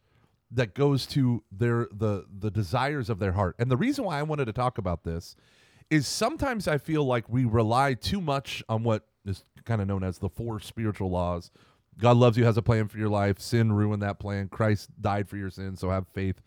[0.50, 3.56] that goes to their the the desires of their heart.
[3.60, 5.36] And the reason why I wanted to talk about this
[5.90, 10.04] is sometimes I feel like we rely too much on what is kind of known
[10.04, 11.52] as the four spiritual laws.
[12.00, 13.40] God loves you, has a plan for your life.
[13.40, 14.48] Sin ruined that plan.
[14.48, 16.42] Christ died for your sins, so have faith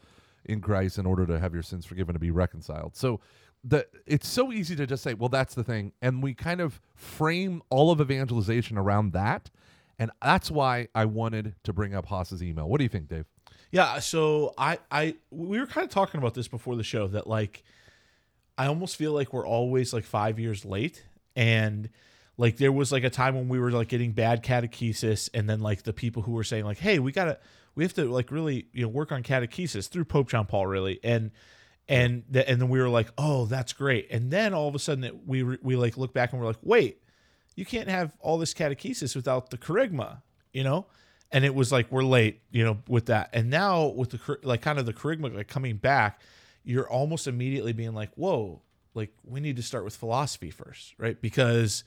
[0.45, 2.97] in Christ in order to have your sins forgiven to be reconciled.
[2.97, 3.21] So
[3.63, 6.81] the it's so easy to just say, well, that's the thing, and we kind of
[6.95, 9.51] frame all of evangelization around that.
[9.99, 12.67] And that's why I wanted to bring up Haas's email.
[12.69, 13.27] What do you think, Dave?
[13.71, 17.27] Yeah, so I I we were kind of talking about this before the show that
[17.27, 17.63] like
[18.57, 21.05] I almost feel like we're always like 5 years late
[21.37, 21.89] and
[22.41, 25.61] like there was like a time when we were like getting bad catechesis and then
[25.61, 27.39] like the people who were saying like hey, we got to
[27.75, 30.99] we have to like really, you know, work on catechesis through Pope John Paul really
[31.05, 31.33] and
[31.87, 34.79] and th- and then we were like, "Oh, that's great." And then all of a
[34.79, 37.03] sudden it, we re- we like look back and we're like, "Wait,
[37.57, 40.23] you can't have all this catechesis without the kerygma,"
[40.53, 40.87] you know?
[41.31, 43.29] And it was like we're late, you know, with that.
[43.35, 46.23] And now with the like kind of the kerygma like coming back,
[46.65, 48.63] you're almost immediately being like, "Whoa,
[48.95, 51.85] like we need to start with philosophy first, right?" Because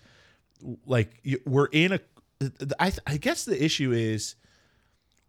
[0.85, 1.99] like we're in a
[2.79, 4.35] I I guess the issue is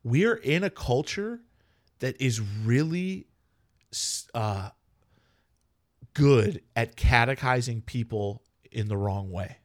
[0.02, 1.40] we're in a culture
[2.00, 3.26] that is really
[4.34, 4.70] uh,
[6.12, 9.58] good at catechizing people in the wrong way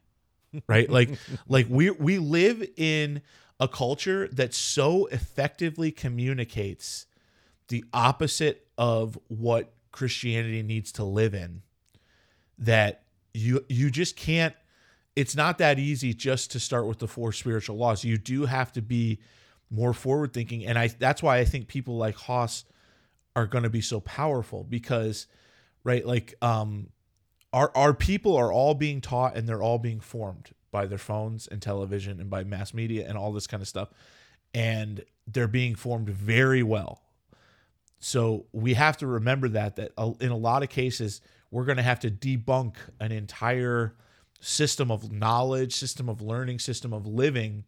[0.66, 0.90] right?
[0.90, 1.10] Like
[1.48, 3.22] like we we live in
[3.58, 7.06] a culture that so effectively communicates
[7.68, 11.62] the opposite of what christianity needs to live in
[12.58, 13.02] that
[13.34, 14.54] you you just can't
[15.16, 18.04] it's not that easy just to start with the four spiritual laws.
[18.04, 19.20] You do have to be
[19.70, 22.64] more forward thinking and i that's why i think people like haas
[23.36, 25.28] are going to be so powerful because
[25.84, 26.88] right like um
[27.52, 31.46] our our people are all being taught and they're all being formed by their phones
[31.46, 33.90] and television and by mass media and all this kind of stuff
[34.54, 37.02] and they're being formed very well.
[38.00, 41.20] So we have to remember that that uh, in a lot of cases
[41.50, 43.94] we're going to have to debunk an entire
[44.40, 47.64] system of knowledge system of learning system of living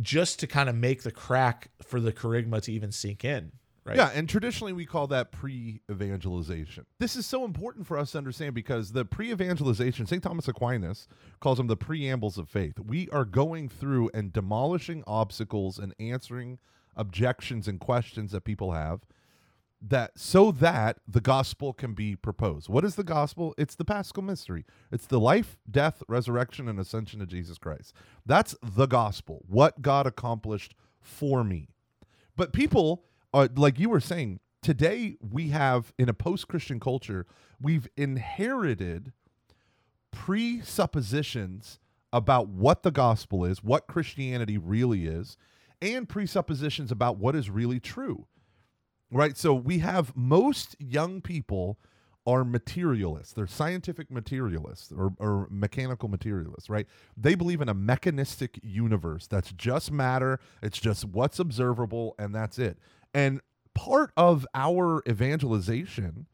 [0.00, 3.52] just to kind of make the crack for the kerygma to even sink in
[3.84, 6.86] right Yeah, and traditionally we call that pre-evangelization.
[6.98, 10.22] This is so important for us to understand because the pre-evangelization, St.
[10.22, 11.06] Thomas Aquinas
[11.40, 12.78] calls them the preambles of faith.
[12.80, 16.58] We are going through and demolishing obstacles and answering
[16.96, 19.00] objections and questions that people have
[19.86, 22.68] that so that the gospel can be proposed.
[22.68, 23.54] What is the gospel?
[23.58, 24.64] It's the paschal mystery.
[24.90, 27.92] It's the life, death, resurrection and ascension of Jesus Christ.
[28.24, 29.44] That's the gospel.
[29.46, 31.68] What God accomplished for me.
[32.34, 37.26] But people, uh, like you were saying, today we have in a post-Christian culture,
[37.60, 39.12] we've inherited
[40.10, 41.78] presuppositions
[42.12, 45.36] about what the gospel is, what Christianity really is,
[45.82, 48.26] and presuppositions about what is really true.
[49.14, 49.38] Right?
[49.38, 51.78] So we have most young people
[52.26, 53.32] are materialists.
[53.32, 56.86] They're scientific materialists or, or mechanical materialists, right?
[57.16, 62.58] They believe in a mechanistic universe that's just matter, it's just what's observable, and that's
[62.58, 62.78] it.
[63.12, 63.40] And
[63.74, 66.26] part of our evangelization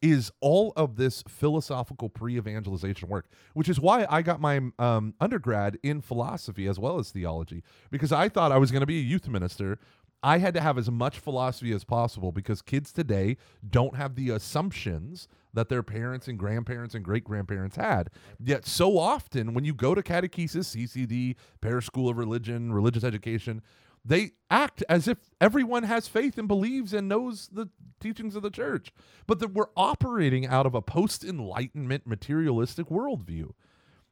[0.00, 5.78] is all of this philosophical pre-evangelization work, which is why I got my um, undergrad
[5.82, 9.02] in philosophy as well as theology, because I thought I was going to be a
[9.02, 9.78] youth minister.
[10.24, 13.36] I had to have as much philosophy as possible because kids today
[13.68, 18.08] don't have the assumptions that their parents and grandparents and great grandparents had.
[18.42, 23.60] Yet, so often when you go to catechesis, CCD, parish school of religion, religious education,
[24.02, 27.68] they act as if everyone has faith and believes and knows the
[28.00, 28.94] teachings of the church,
[29.26, 33.50] but that we're operating out of a post enlightenment materialistic worldview.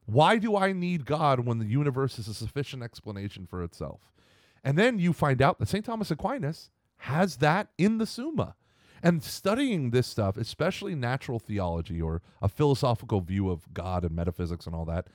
[0.05, 4.01] Why do I need God when the universe is a sufficient explanation for itself?
[4.65, 5.85] And then you find out that St.
[5.85, 8.55] Thomas Aquinas has that in the Summa.
[9.03, 14.67] And studying this stuff, especially natural theology or a philosophical view of God and metaphysics
[14.67, 15.09] and all that,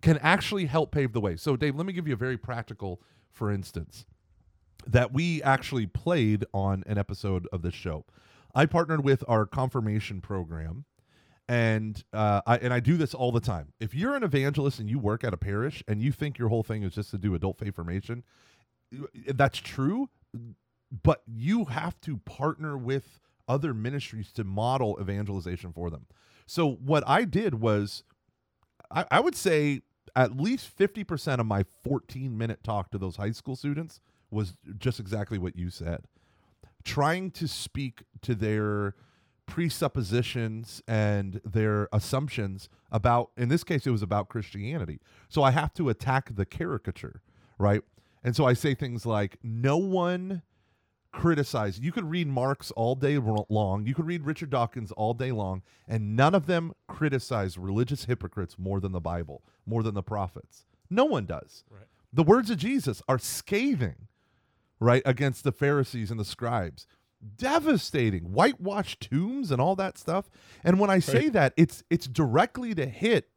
[0.00, 1.36] can actually help pave the way.
[1.36, 3.00] So, Dave, let me give you a very practical
[3.32, 4.04] for instance,
[4.86, 8.04] that we actually played on an episode of this show.
[8.54, 10.84] I partnered with our confirmation program,
[11.48, 13.72] and uh, I and I do this all the time.
[13.80, 16.62] If you're an evangelist and you work at a parish and you think your whole
[16.62, 18.22] thing is just to do adult faith formation,
[19.28, 20.08] that's true,
[21.02, 26.06] but you have to partner with other ministries to model evangelization for them.
[26.46, 28.04] So what I did was,
[28.90, 29.82] I, I would say
[30.14, 34.00] at least 50% of my 14 minute talk to those high school students
[34.30, 36.04] was just exactly what you said.
[36.84, 38.94] Trying to speak to their
[39.46, 45.00] presuppositions and their assumptions about, in this case, it was about Christianity.
[45.28, 47.20] So I have to attack the caricature,
[47.58, 47.82] right?
[48.24, 50.42] And so I say things like, no one
[51.12, 51.78] criticize.
[51.78, 53.86] You could read Marx all day long.
[53.86, 58.58] You could read Richard Dawkins all day long, and none of them criticize religious hypocrites
[58.58, 60.64] more than the Bible, more than the prophets.
[60.88, 61.64] No one does.
[61.70, 61.86] Right.
[62.12, 64.08] The words of Jesus are scathing,
[64.80, 66.86] right, against the Pharisees and the scribes.
[67.36, 70.28] Devastating, whitewashed tombs and all that stuff.
[70.64, 71.32] And when I say right.
[71.34, 73.28] that, it's it's directly to hit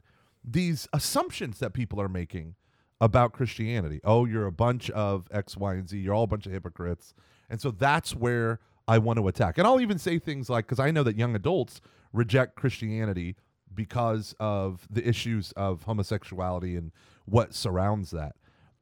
[0.43, 2.55] these assumptions that people are making
[3.01, 3.99] about Christianity.
[4.03, 5.97] Oh, you're a bunch of X, Y, and Z.
[5.97, 7.13] You're all a bunch of hypocrites.
[7.49, 9.57] And so that's where I want to attack.
[9.57, 11.81] And I'll even say things like, because I know that young adults
[12.13, 13.35] reject Christianity
[13.73, 16.91] because of the issues of homosexuality and
[17.25, 18.35] what surrounds that.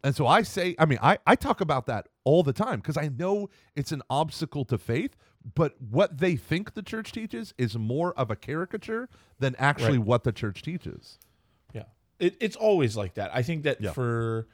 [0.03, 2.97] And so I say, I mean, I, I talk about that all the time because
[2.97, 5.15] I know it's an obstacle to faith,
[5.55, 10.07] but what they think the church teaches is more of a caricature than actually right.
[10.07, 11.19] what the church teaches.
[12.19, 13.31] It, it's always like that.
[13.33, 13.91] I think that yeah.
[13.91, 14.47] for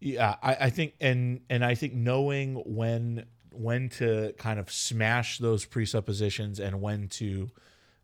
[0.00, 5.38] yeah, I, I think and and I think knowing when when to kind of smash
[5.38, 7.50] those presuppositions and when to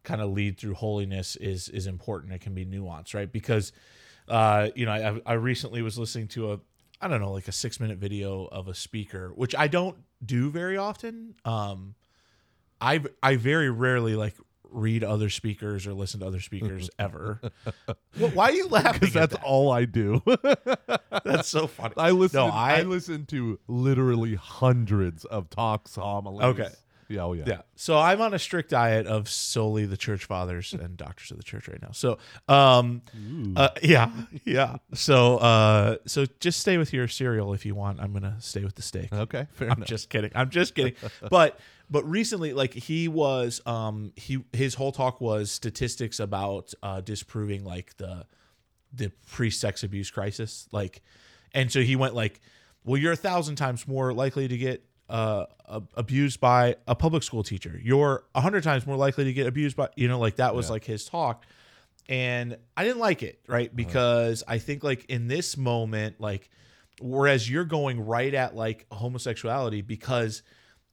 [0.02, 2.32] kind of lead through holiness is is important.
[2.32, 3.30] It can be nuanced, right?
[3.30, 3.72] Because
[4.28, 6.60] uh, you know, I, I recently was listening to a
[7.00, 10.50] I don't know, like a six minute video of a speaker, which I don't do
[10.50, 11.34] very often.
[11.44, 11.94] Um,
[12.80, 14.34] I I very rarely like
[14.70, 17.40] read other speakers or listen to other speakers ever.
[18.18, 19.00] well, why are you laughing?
[19.00, 19.42] Because that's that?
[19.44, 20.22] all I do.
[21.24, 21.94] that's so funny.
[21.96, 22.38] I listen.
[22.38, 26.42] No, I, I listen to literally hundreds of talks, homilies.
[26.42, 26.68] Okay.
[27.10, 27.44] Yeah, oh yeah.
[27.46, 27.60] Yeah.
[27.74, 31.42] So I'm on a strict diet of solely the church fathers and doctors of the
[31.42, 31.90] church right now.
[31.92, 32.18] So
[32.48, 33.02] um
[33.56, 34.10] uh, yeah,
[34.44, 34.76] yeah.
[34.94, 38.00] So uh so just stay with your cereal if you want.
[38.00, 39.12] I'm going to stay with the steak.
[39.12, 39.88] Okay, fair I'm enough.
[39.88, 40.30] just kidding.
[40.34, 40.94] I'm just kidding.
[41.28, 41.58] but
[41.90, 47.64] but recently like he was um he his whole talk was statistics about uh disproving
[47.64, 48.24] like the
[48.92, 51.02] the pre-sex abuse crisis like
[51.52, 52.40] and so he went like
[52.84, 55.46] well you're a thousand times more likely to get uh,
[55.94, 57.78] abused by a public school teacher.
[57.82, 60.66] You're a hundred times more likely to get abused by, you know, like that was
[60.68, 60.72] yeah.
[60.72, 61.44] like his talk.
[62.08, 63.74] And I didn't like it, right?
[63.74, 66.48] Because I think like in this moment, like,
[67.00, 70.42] whereas you're going right at like homosexuality because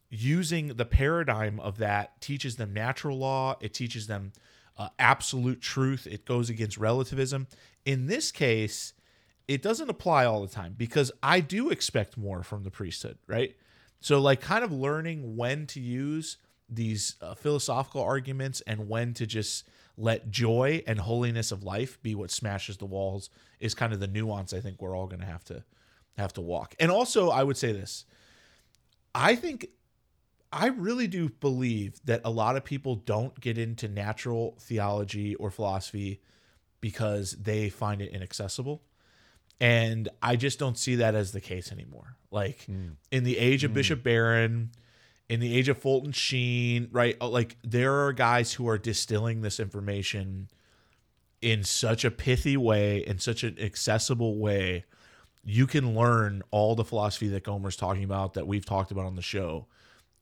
[0.09, 4.31] using the paradigm of that teaches them natural law, it teaches them
[4.77, 7.47] uh, absolute truth, it goes against relativism.
[7.85, 8.93] In this case,
[9.47, 13.55] it doesn't apply all the time because I do expect more from the priesthood, right?
[13.99, 16.37] So, like, kind of learning when to use
[16.69, 22.13] these uh, philosophical arguments and when to just let joy and holiness of life be
[22.13, 23.29] what smashes the walls
[23.59, 25.63] is kind of the nuance I think we're all going to have to
[26.17, 26.75] have to walk.
[26.79, 28.05] And also, I would say this:
[29.15, 29.67] I think
[30.51, 35.51] I really do believe that a lot of people don't get into natural theology or
[35.51, 36.21] philosophy
[36.79, 38.83] because they find it inaccessible.
[39.59, 42.15] And I just don't see that as the case anymore.
[42.31, 42.95] Like mm.
[43.11, 43.75] in the age of mm.
[43.75, 44.71] Bishop Barron,
[45.29, 47.17] in the age of Fulton Sheen, right?
[47.19, 50.49] uh, Like there are guys who are distilling this information
[51.41, 54.85] in such a pithy way, in such an accessible way.
[55.43, 59.15] You can learn all the philosophy that Gomer's talking about that we've talked about on
[59.15, 59.67] the show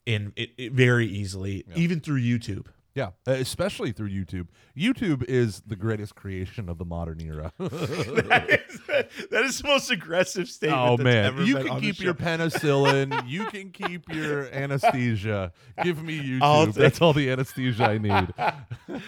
[0.06, 2.68] in it, it very easily, even through YouTube.
[2.96, 4.48] Yeah, especially through YouTube.
[4.76, 7.52] YouTube is the greatest creation of the modern era.
[7.58, 10.82] that is the most aggressive statement.
[10.82, 15.52] oh man, ever you can keep your penicillin, you can keep your anesthesia.
[15.84, 16.76] Give me I'll YouTube.
[16.76, 18.34] That's all the anesthesia I need.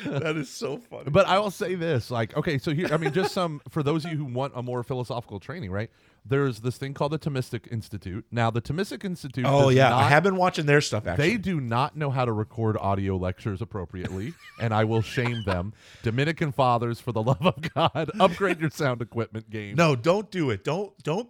[0.05, 1.09] that is so funny.
[1.09, 4.03] But I will say this, like, okay, so here, I mean, just some for those
[4.03, 5.89] of you who want a more philosophical training, right?
[6.29, 8.25] There's this thing called the Thomistic Institute.
[8.31, 9.45] Now, the Thomistic Institute.
[9.47, 11.29] oh yeah, I have been watching their stuff actually.
[11.29, 15.73] They do not know how to record audio lectures appropriately, and I will shame them.
[16.03, 19.75] Dominican fathers, for the love of God, upgrade your sound equipment game.
[19.75, 20.63] No, don't do it.
[20.63, 21.29] Don't don't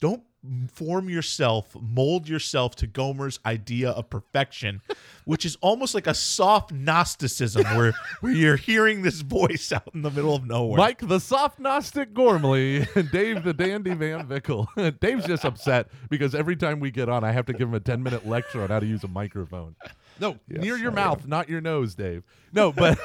[0.00, 0.22] don't
[0.72, 4.80] form yourself, mold yourself to Gomer's idea of perfection,
[5.24, 10.02] which is almost like a soft Gnosticism where where you're hearing this voice out in
[10.02, 10.78] the middle of nowhere.
[10.78, 14.68] Mike the soft Gnostic Gormley, and Dave the dandy Van Vickle.
[15.00, 17.80] Dave's just upset because every time we get on, I have to give him a
[17.80, 19.74] 10 minute lecture on how to use a microphone.
[20.20, 22.24] No, near your I mouth, not your nose, Dave.
[22.52, 22.98] No, but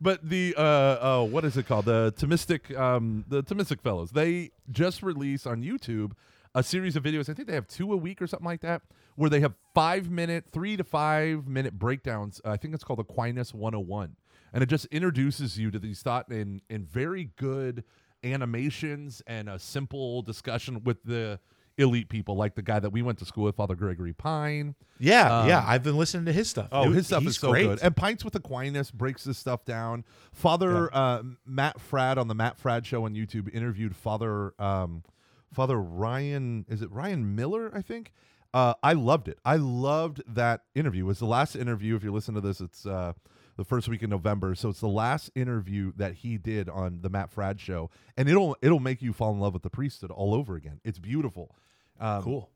[0.00, 1.86] but the uh, uh what is it called?
[1.86, 4.10] The Thomistic um the Thomistic fellows.
[4.10, 6.12] They just released on YouTube
[6.54, 7.28] a series of videos.
[7.28, 8.82] I think they have two a week or something like that,
[9.16, 12.40] where they have five minute, three to five minute breakdowns.
[12.44, 14.16] I think it's called Aquinas 101.
[14.52, 17.84] And it just introduces you to these thought in in very good
[18.24, 21.38] animations and a simple discussion with the
[21.76, 24.74] elite people, like the guy that we went to school with, Father Gregory Pine.
[24.98, 26.68] yeah, Um, yeah, I've been listening to his stuff.
[26.72, 27.66] Oh, It- his stuff is so great.
[27.68, 27.78] good.
[27.80, 30.04] And Pints with Aquinas breaks this stuff down.
[30.32, 35.04] Father uh, Matt Fradd on the Matt Fradd show on YouTube interviewed Father um,
[35.52, 36.64] Father Ryan.
[36.68, 37.70] Is it Ryan Miller?
[37.74, 38.12] I think.
[38.54, 39.38] Uh, I loved it.
[39.44, 41.04] I loved that interview.
[41.04, 41.96] It was the last interview.
[41.96, 43.12] If you listen to this, it's uh,
[43.56, 44.54] the first week in November.
[44.54, 48.56] So it's the last interview that he did on the Matt Fradd show, and it'll
[48.62, 50.80] it'll make you fall in love with the priesthood all over again.
[50.84, 51.54] It's beautiful.
[52.00, 52.50] Um, cool.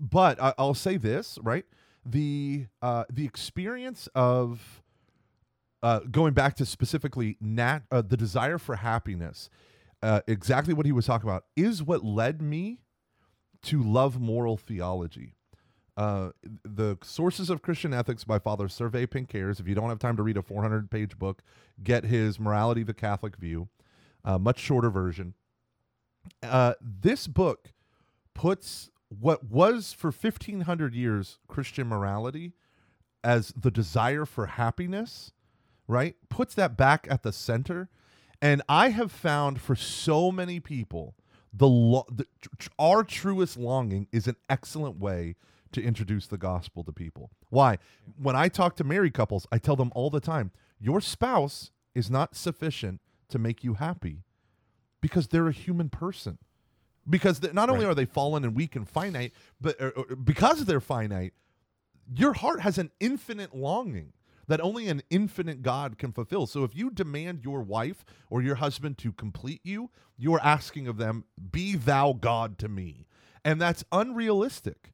[0.00, 1.64] but I, I'll say this right
[2.04, 4.82] the uh, the experience of
[5.82, 9.50] uh, going back to specifically nat uh, the desire for happiness
[10.02, 12.80] uh, exactly what he was talking about is what led me
[13.62, 15.34] to love moral theology
[15.96, 16.30] uh,
[16.64, 20.22] the sources of christian ethics by father Servais Pinckaers if you don't have time to
[20.22, 21.42] read a 400 page book
[21.82, 23.68] get his morality the catholic view
[24.24, 25.34] uh, much shorter version
[26.42, 27.72] uh, this book
[28.34, 32.52] puts what was for 1500 years Christian morality
[33.22, 35.32] as the desire for happiness,
[35.88, 36.16] right?
[36.28, 37.88] Puts that back at the center.
[38.46, 41.14] And I have found for so many people,
[41.52, 42.26] the, lo- the
[42.58, 45.34] tr- our truest longing is an excellent way
[45.72, 47.30] to introduce the gospel to people.
[47.50, 47.78] Why?
[48.16, 52.08] When I talk to married couples, I tell them all the time, your spouse is
[52.10, 54.22] not sufficient to make you happy
[55.00, 56.38] because they're a human person
[57.08, 57.90] because not only Right.
[57.92, 61.34] are they fallen and weak and finite, but or, or- because they're finite,
[62.14, 64.12] your heart has an infinite longing
[64.48, 66.46] that only an infinite God can fulfill.
[66.46, 70.96] So if you demand your wife or your husband to complete you, you're asking of
[70.96, 73.06] them, "Be thou God to me,"
[73.44, 74.92] and that's unrealistic.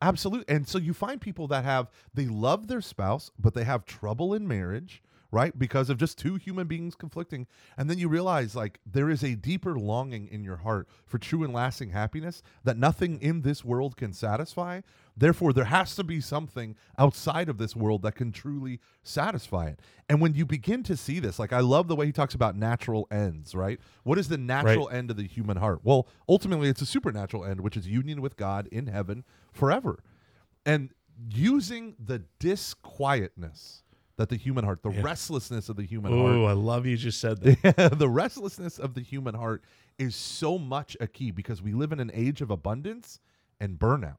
[0.00, 0.54] Absolutely.
[0.54, 4.32] And so you find people that have they love their spouse, but they have trouble
[4.32, 5.58] in marriage, right?
[5.58, 7.48] Because of just two human beings conflicting.
[7.76, 11.42] And then you realize like there is a deeper longing in your heart for true
[11.42, 14.82] and lasting happiness that nothing in this world can satisfy.
[15.18, 19.80] Therefore, there has to be something outside of this world that can truly satisfy it.
[20.08, 22.56] And when you begin to see this, like I love the way he talks about
[22.56, 23.80] natural ends, right?
[24.04, 25.80] What is the natural end of the human heart?
[25.82, 29.98] Well, ultimately, it's a supernatural end, which is union with God in heaven forever.
[30.64, 30.90] And
[31.30, 33.82] using the disquietness
[34.16, 35.02] that the human heart, the Yeah.
[35.02, 37.94] restlessness of the human Oh, heart, Oh, I love you just said that.
[37.98, 39.62] the restlessness of the human heart
[39.98, 43.20] is so much a key because we live in an age of abundance
[43.60, 44.16] and burnout.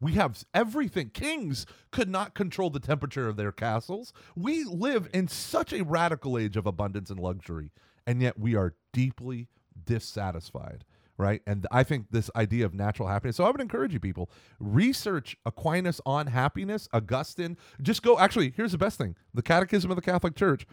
[0.00, 1.10] We have everything.
[1.10, 4.12] Kings could not control the temperature of their castles.
[4.34, 7.70] We live in such a radical age of abundance and luxury,
[8.06, 9.48] and yet we are deeply
[9.84, 10.84] dissatisfied,
[11.18, 11.42] right?
[11.46, 13.36] And I think this idea of natural happiness.
[13.36, 17.58] So I would encourage you people research Aquinas on happiness, Augustine.
[17.82, 18.18] Just go.
[18.18, 20.66] Actually, here's the best thing: the Catechism of the Catholic Church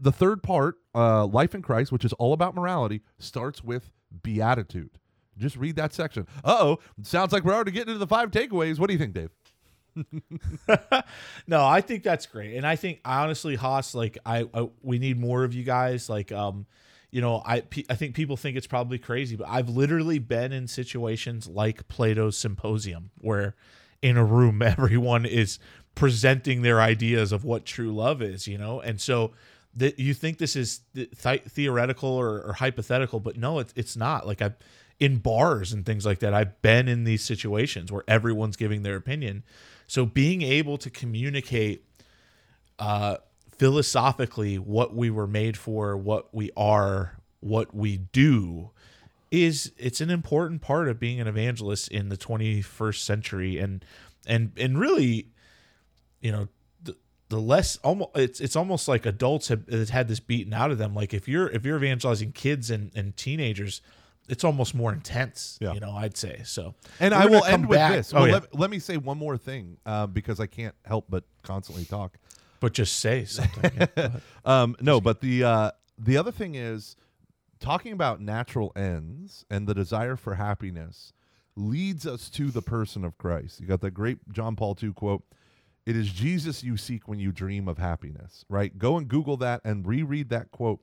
[0.00, 3.90] the third part, uh, Life in Christ, which is all about morality, starts with
[4.22, 4.98] beatitude.
[5.38, 6.26] Just read that section.
[6.44, 8.78] Uh oh, sounds like we're already getting into the five takeaways.
[8.78, 9.30] What do you think, Dave?
[11.46, 15.18] no, I think that's great, and I think honestly, Haas, like I, I we need
[15.18, 16.08] more of you guys.
[16.08, 16.66] Like, um,
[17.10, 20.66] you know, I I think people think it's probably crazy, but I've literally been in
[20.66, 23.54] situations like Plato's Symposium where
[24.04, 25.58] in a room everyone is
[25.94, 29.32] presenting their ideas of what true love is you know and so
[29.76, 31.10] that you think this is th-
[31.48, 34.52] theoretical or, or, hypothetical but no it's, it's not like i
[35.00, 36.32] in bars and things like that.
[36.32, 39.42] I've been in these situations where everyone's giving their opinion.
[39.86, 41.84] So being able to communicate
[42.78, 43.16] uh,
[43.52, 48.70] philosophically what we were made for what we are what we do
[49.30, 53.58] is it's an important part of being an evangelist in the 21st century.
[53.58, 53.84] And
[54.26, 55.28] and and really
[56.20, 56.48] you know
[56.82, 56.96] the,
[57.28, 60.94] the less almost it's it's almost like adults have, had this beaten out of them.
[60.94, 63.82] Like if you're if you're evangelizing kids and and teenagers
[64.28, 65.72] it's almost more intense yeah.
[65.72, 68.32] you know i'd say so and i will end with this oh, well, yeah.
[68.34, 72.16] let, let, me say one more thing uh, because i can't help but constantly talk
[72.60, 74.08] but just say something yeah,
[74.44, 76.96] um, no but the uh, the other thing is
[77.60, 81.12] talking about natural ends and the desire for happiness
[81.56, 83.60] leads us to the person of Christ.
[83.60, 85.22] You got that great John Paul II quote
[85.86, 88.76] It is Jesus you seek when you dream of happiness, right?
[88.76, 90.80] Go and Google that and reread that quote.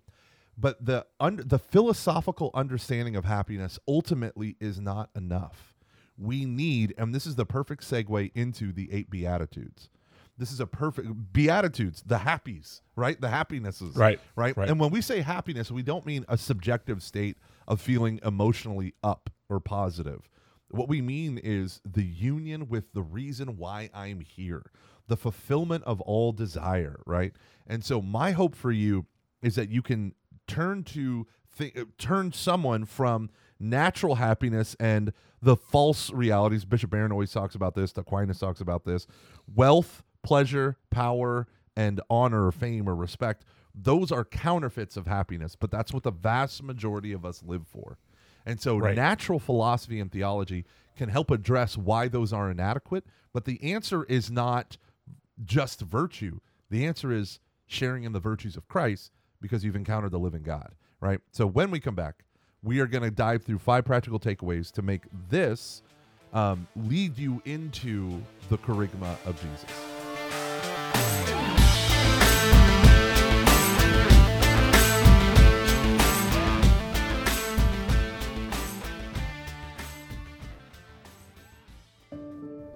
[0.58, 5.76] But the under, the philosophical understanding of happiness ultimately is not enough.
[6.18, 9.90] We need, and this is the perfect segue into the eight beatitudes.
[10.38, 13.20] This is a perfect beatitudes, the happies, right?
[13.20, 14.70] The happinesses, right, right, right.
[14.70, 17.38] And when we say happiness, we don't mean a subjective state
[17.68, 20.30] of feeling emotionally up or positive.
[20.70, 24.72] What we mean is the union with the reason why I'm here,
[25.08, 27.34] the fulfillment of all desire, right?
[27.68, 29.06] And so my hope for you
[29.42, 30.14] is that you can
[30.52, 31.28] turn to
[31.58, 33.30] th- uh, turn someone from
[33.60, 36.66] natural happiness and the false realities.
[36.66, 37.94] Bishop Barron always talks about this.
[37.96, 39.08] Aquinas talks about this.
[39.56, 43.46] Wealth, pleasure, power, and honor, or fame, or respect.
[43.74, 47.98] Those are counterfeits of happiness, but that's what the vast majority of us live for.
[48.46, 48.96] And so, right.
[48.96, 50.66] natural philosophy and theology
[50.98, 53.06] can help address why those are inadequate.
[53.34, 54.78] But the answer is not
[55.44, 56.40] just virtue.
[56.70, 60.72] The answer is sharing in the virtues of Christ because you've encountered the living God,
[61.00, 61.20] right?
[61.32, 62.24] So, when we come back,
[62.64, 65.82] we are going to dive through five practical takeaways to make this
[66.34, 69.91] um, lead you into the kerygma of Jesus.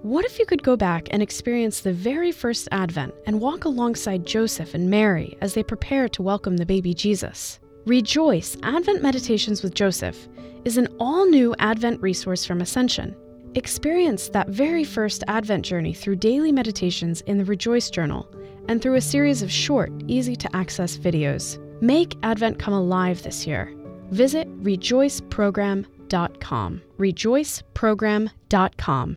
[0.06, 4.24] What if you could go back and experience the very first Advent and walk alongside
[4.24, 7.60] Joseph and Mary as they prepare to welcome the baby Jesus?
[7.88, 10.28] Rejoice Advent Meditations with Joseph
[10.64, 13.16] is an all new Advent resource from Ascension.
[13.56, 18.32] Experience that very first Advent journey through daily meditations in the Rejoice Journal
[18.68, 21.58] and through a series of short, easy to access videos.
[21.82, 23.74] Make Advent come alive this year.
[24.12, 26.82] Visit rejoiceprogram.com.
[27.00, 29.16] Rejoiceprogram.com.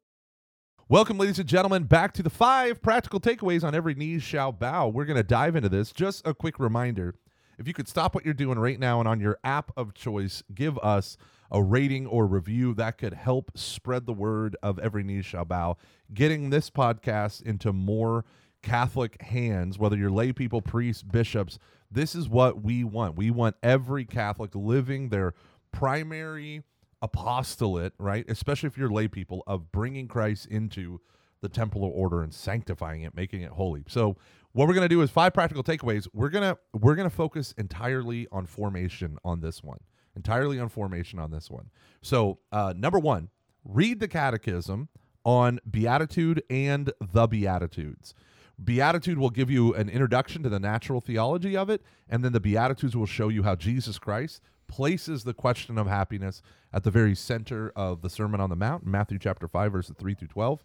[0.90, 4.88] Welcome, ladies and gentlemen, back to the five practical takeaways on every knee shall bow.
[4.88, 5.92] We're going to dive into this.
[5.92, 7.14] Just a quick reminder
[7.58, 10.42] if you could stop what you're doing right now and on your app of choice,
[10.54, 11.18] give us
[11.50, 15.76] a rating or review that could help spread the word of every knee shall bow,
[16.14, 18.24] getting this podcast into more
[18.62, 21.58] Catholic hands, whether you're lay people, priests, bishops.
[21.90, 23.14] This is what we want.
[23.14, 25.34] We want every Catholic living their
[25.70, 26.62] primary
[27.02, 28.24] apostolate, right?
[28.28, 31.00] Especially if you're lay people, of bringing Christ into
[31.40, 33.84] the temporal order and sanctifying it, making it holy.
[33.88, 34.16] So
[34.52, 36.08] what we're gonna do is five practical takeaways.
[36.12, 39.78] We're gonna we're gonna focus entirely on formation on this one,
[40.16, 41.70] entirely on formation on this one.
[42.02, 43.28] So uh, number one,
[43.64, 44.88] read the Catechism
[45.24, 48.14] on Beatitude and the Beatitudes.
[48.62, 52.40] Beatitude will give you an introduction to the natural theology of it, and then the
[52.40, 56.42] Beatitudes will show you how Jesus Christ places the question of happiness
[56.72, 60.14] at the very center of the Sermon on the Mount, Matthew chapter 5, verses 3
[60.14, 60.62] through 12,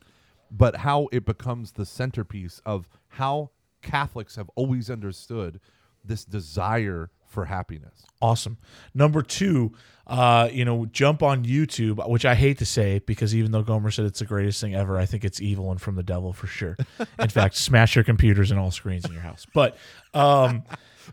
[0.52, 3.50] but how it becomes the centerpiece of how
[3.82, 5.60] Catholics have always understood
[6.04, 8.06] this desire for happiness.
[8.22, 8.58] Awesome.
[8.94, 9.72] Number two,
[10.06, 13.90] uh, you know, jump on YouTube, which I hate to say because even though Gomer
[13.90, 16.48] said it's the greatest thing ever, I think it's evil and from the devil for
[16.48, 16.78] sure.
[17.20, 19.48] In fact, smash your computers and all screens in your house.
[19.52, 19.78] But
[20.14, 20.64] um,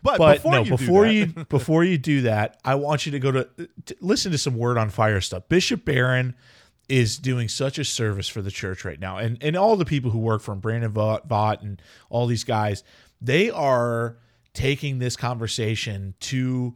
[0.03, 3.19] but, but before no, you before you before you do that, I want you to
[3.19, 3.49] go to,
[3.85, 5.43] to listen to some word on fire stuff.
[5.49, 6.35] Bishop Barron
[6.89, 10.11] is doing such a service for the church right now, and and all the people
[10.11, 12.83] who work from Brandon Vogt and all these guys,
[13.21, 14.17] they are
[14.53, 16.75] taking this conversation to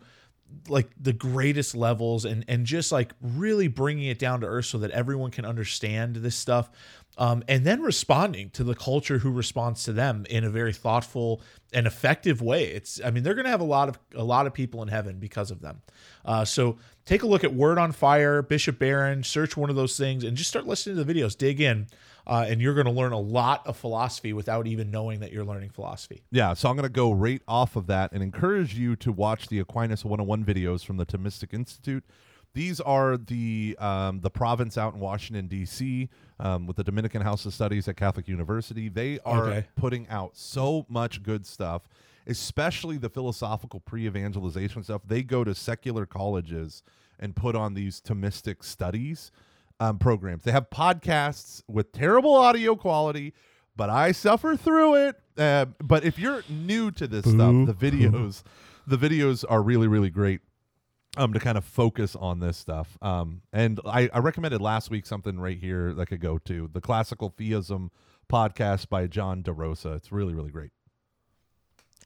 [0.68, 4.78] like the greatest levels and and just like really bringing it down to earth so
[4.78, 6.70] that everyone can understand this stuff
[7.18, 11.42] um, and then responding to the culture who responds to them in a very thoughtful
[11.74, 12.66] and effective way.
[12.66, 14.90] It's, I mean, they're going to have a lot of a lot of people in
[14.90, 15.82] heaven because of them.
[16.26, 19.98] Uh, so take a look at Word on Fire, Bishop Barron, search one of those
[19.98, 21.38] things, and just start listening to the videos.
[21.38, 21.88] Dig in,
[22.28, 25.46] uh, and you're going to learn a lot of philosophy without even knowing that you're
[25.46, 26.24] learning philosophy.
[26.32, 29.48] Yeah, so I'm going to go right off of that and encourage you to watch
[29.48, 32.04] the Aquinas 101 videos from the Thomistic Institute.
[32.54, 36.08] These are the um, the province out in Washington D.C.
[36.40, 38.88] Um, with the Dominican House of Studies at Catholic University.
[38.88, 39.68] They are Okay.
[39.76, 41.90] putting out so much good stuff,
[42.26, 45.02] especially the philosophical pre-evangelization stuff.
[45.06, 46.82] They go to secular colleges
[47.20, 49.32] and put on these Thomistic studies
[49.80, 50.44] um, programs.
[50.44, 53.34] They have podcasts with terrible audio quality,
[53.76, 55.16] but I suffer through it.
[55.38, 58.44] Uh, but if you're new to this stuff, the videos,
[58.88, 60.42] the videos are really, really great
[61.18, 62.98] um, to kind of focus on this stuff.
[63.02, 66.82] Um, and I, I recommended last week something right here that could go to the
[66.82, 67.92] Classical Theism
[68.32, 69.96] podcast by John DeRosa.
[69.98, 70.72] It's really, really great.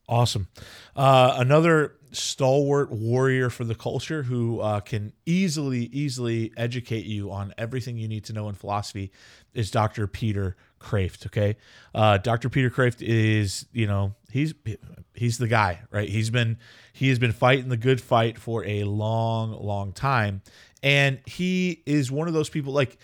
[0.10, 0.48] Awesome.
[0.96, 7.54] Uh, another stalwart warrior for the culture who uh, can easily, easily educate you on
[7.60, 9.12] everything you need to know in philosophy
[9.54, 10.08] is Dr.
[10.08, 11.28] Peter Kreeft.
[11.28, 11.58] Okay,
[11.94, 12.50] uh, Dr.
[12.50, 14.56] Peter Kreeft is, you know, he's
[15.14, 16.10] he's the guy, right?
[16.10, 16.58] He's been
[16.92, 20.42] he has been fighting the good fight for a long, long time,
[20.82, 22.74] and he is one of those people.
[22.74, 22.98] Like,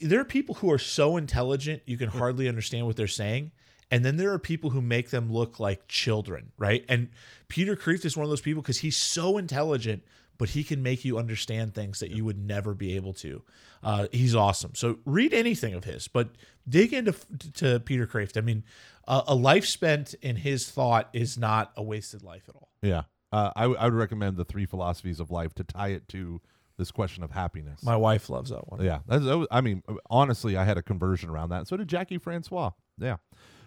[0.00, 3.52] there are people who are so intelligent you can hardly understand what they're saying.
[3.92, 6.84] And then there are people who make them look like children, right?
[6.88, 7.10] And
[7.48, 10.02] Peter Kreeft is one of those people because he's so intelligent,
[10.38, 13.42] but he can make you understand things that you would never be able to.
[13.82, 14.74] Uh, he's awesome.
[14.74, 16.30] So read anything of his, but
[16.68, 17.14] dig into
[17.54, 18.36] to Peter Kreeft.
[18.36, 18.64] I mean,
[19.06, 22.70] uh, a life spent in his thought is not a wasted life at all.
[22.80, 23.02] Yeah.
[23.30, 26.40] Uh, I, w- I would recommend the three philosophies of life to tie it to
[26.78, 27.82] this question of happiness.
[27.82, 28.82] My wife loves that one.
[28.82, 31.66] Yeah, that's, that was- I mean, honestly, I had a conversion around that.
[31.68, 32.70] So did Jackie Francois.
[32.98, 33.16] Yeah.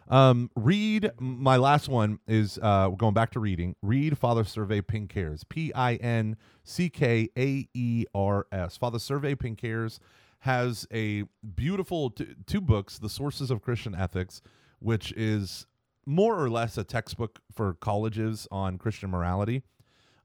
[0.08, 3.76] Um, read my last one is uh, going back to reading.
[3.82, 5.44] Read Father Servais Pinckaers.
[5.48, 8.78] P I N C K A E R S.
[8.78, 10.00] Father Servais Pinckaers
[10.40, 11.24] has a
[11.56, 14.42] beautiful t- two books, The Sources of Christian Ethics,
[14.80, 15.66] which is
[16.06, 19.64] more or less a textbook for colleges on Christian morality.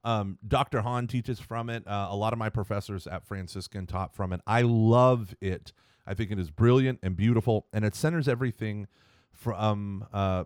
[0.05, 0.83] Um, Dr.
[0.83, 1.87] Hahn teaches from it.
[1.87, 4.43] Uh, a lot of my professors at Franciscan taught from it.
[4.47, 5.73] I love it.
[6.07, 8.89] I think it is brilliant and beautiful, and it centers everything
[9.33, 10.45] from uh,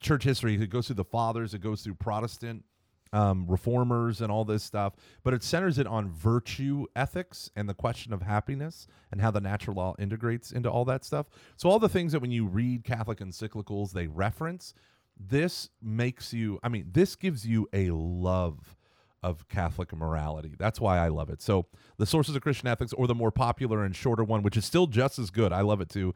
[0.00, 0.54] church history.
[0.54, 2.64] It goes through the fathers, it goes through Protestant
[3.12, 4.94] um, reformers, and all this stuff.
[5.22, 9.40] But it centers it on virtue ethics and the question of happiness and how the
[9.40, 11.26] natural law integrates into all that stuff.
[11.56, 14.74] So all the things that when you read Catholic encyclicals they reference,
[15.18, 16.58] this makes you.
[16.62, 18.76] I mean, this gives you a love
[19.22, 20.54] of Catholic morality.
[20.58, 21.42] That's why I love it.
[21.42, 21.66] So,
[21.98, 24.86] the sources of Christian ethics, or the more popular and shorter one, which is still
[24.86, 25.52] just as good.
[25.52, 26.14] I love it too.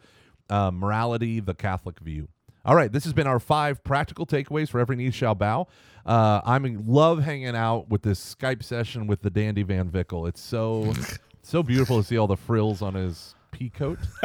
[0.51, 2.29] Uh, morality, the Catholic view.
[2.67, 5.67] All right, this has been our five practical takeaways for every knee shall bow.
[6.07, 10.27] Uh, I'm in love hanging out with this Skype session with the Dandy Van Vickle.
[10.29, 10.93] It's so
[11.43, 13.99] so beautiful to see all the frills on his pea coat.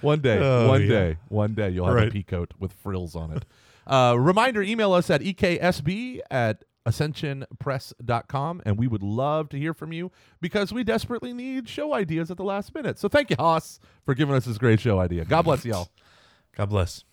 [0.00, 0.88] one day, Oh, one yeah.
[0.88, 2.12] day, one day, you'll have a Right.
[2.12, 3.44] pea coat with frills on it.
[3.86, 9.92] Uh, reminder email us at eksb at ascensionpress.com and we would love to hear from
[9.92, 10.10] you
[10.40, 12.98] because we desperately need show ideas at the last minute.
[12.98, 15.24] So thank you, Haas, for giving us this great show idea.
[15.24, 15.88] God bless y'all.
[16.56, 17.04] God bless.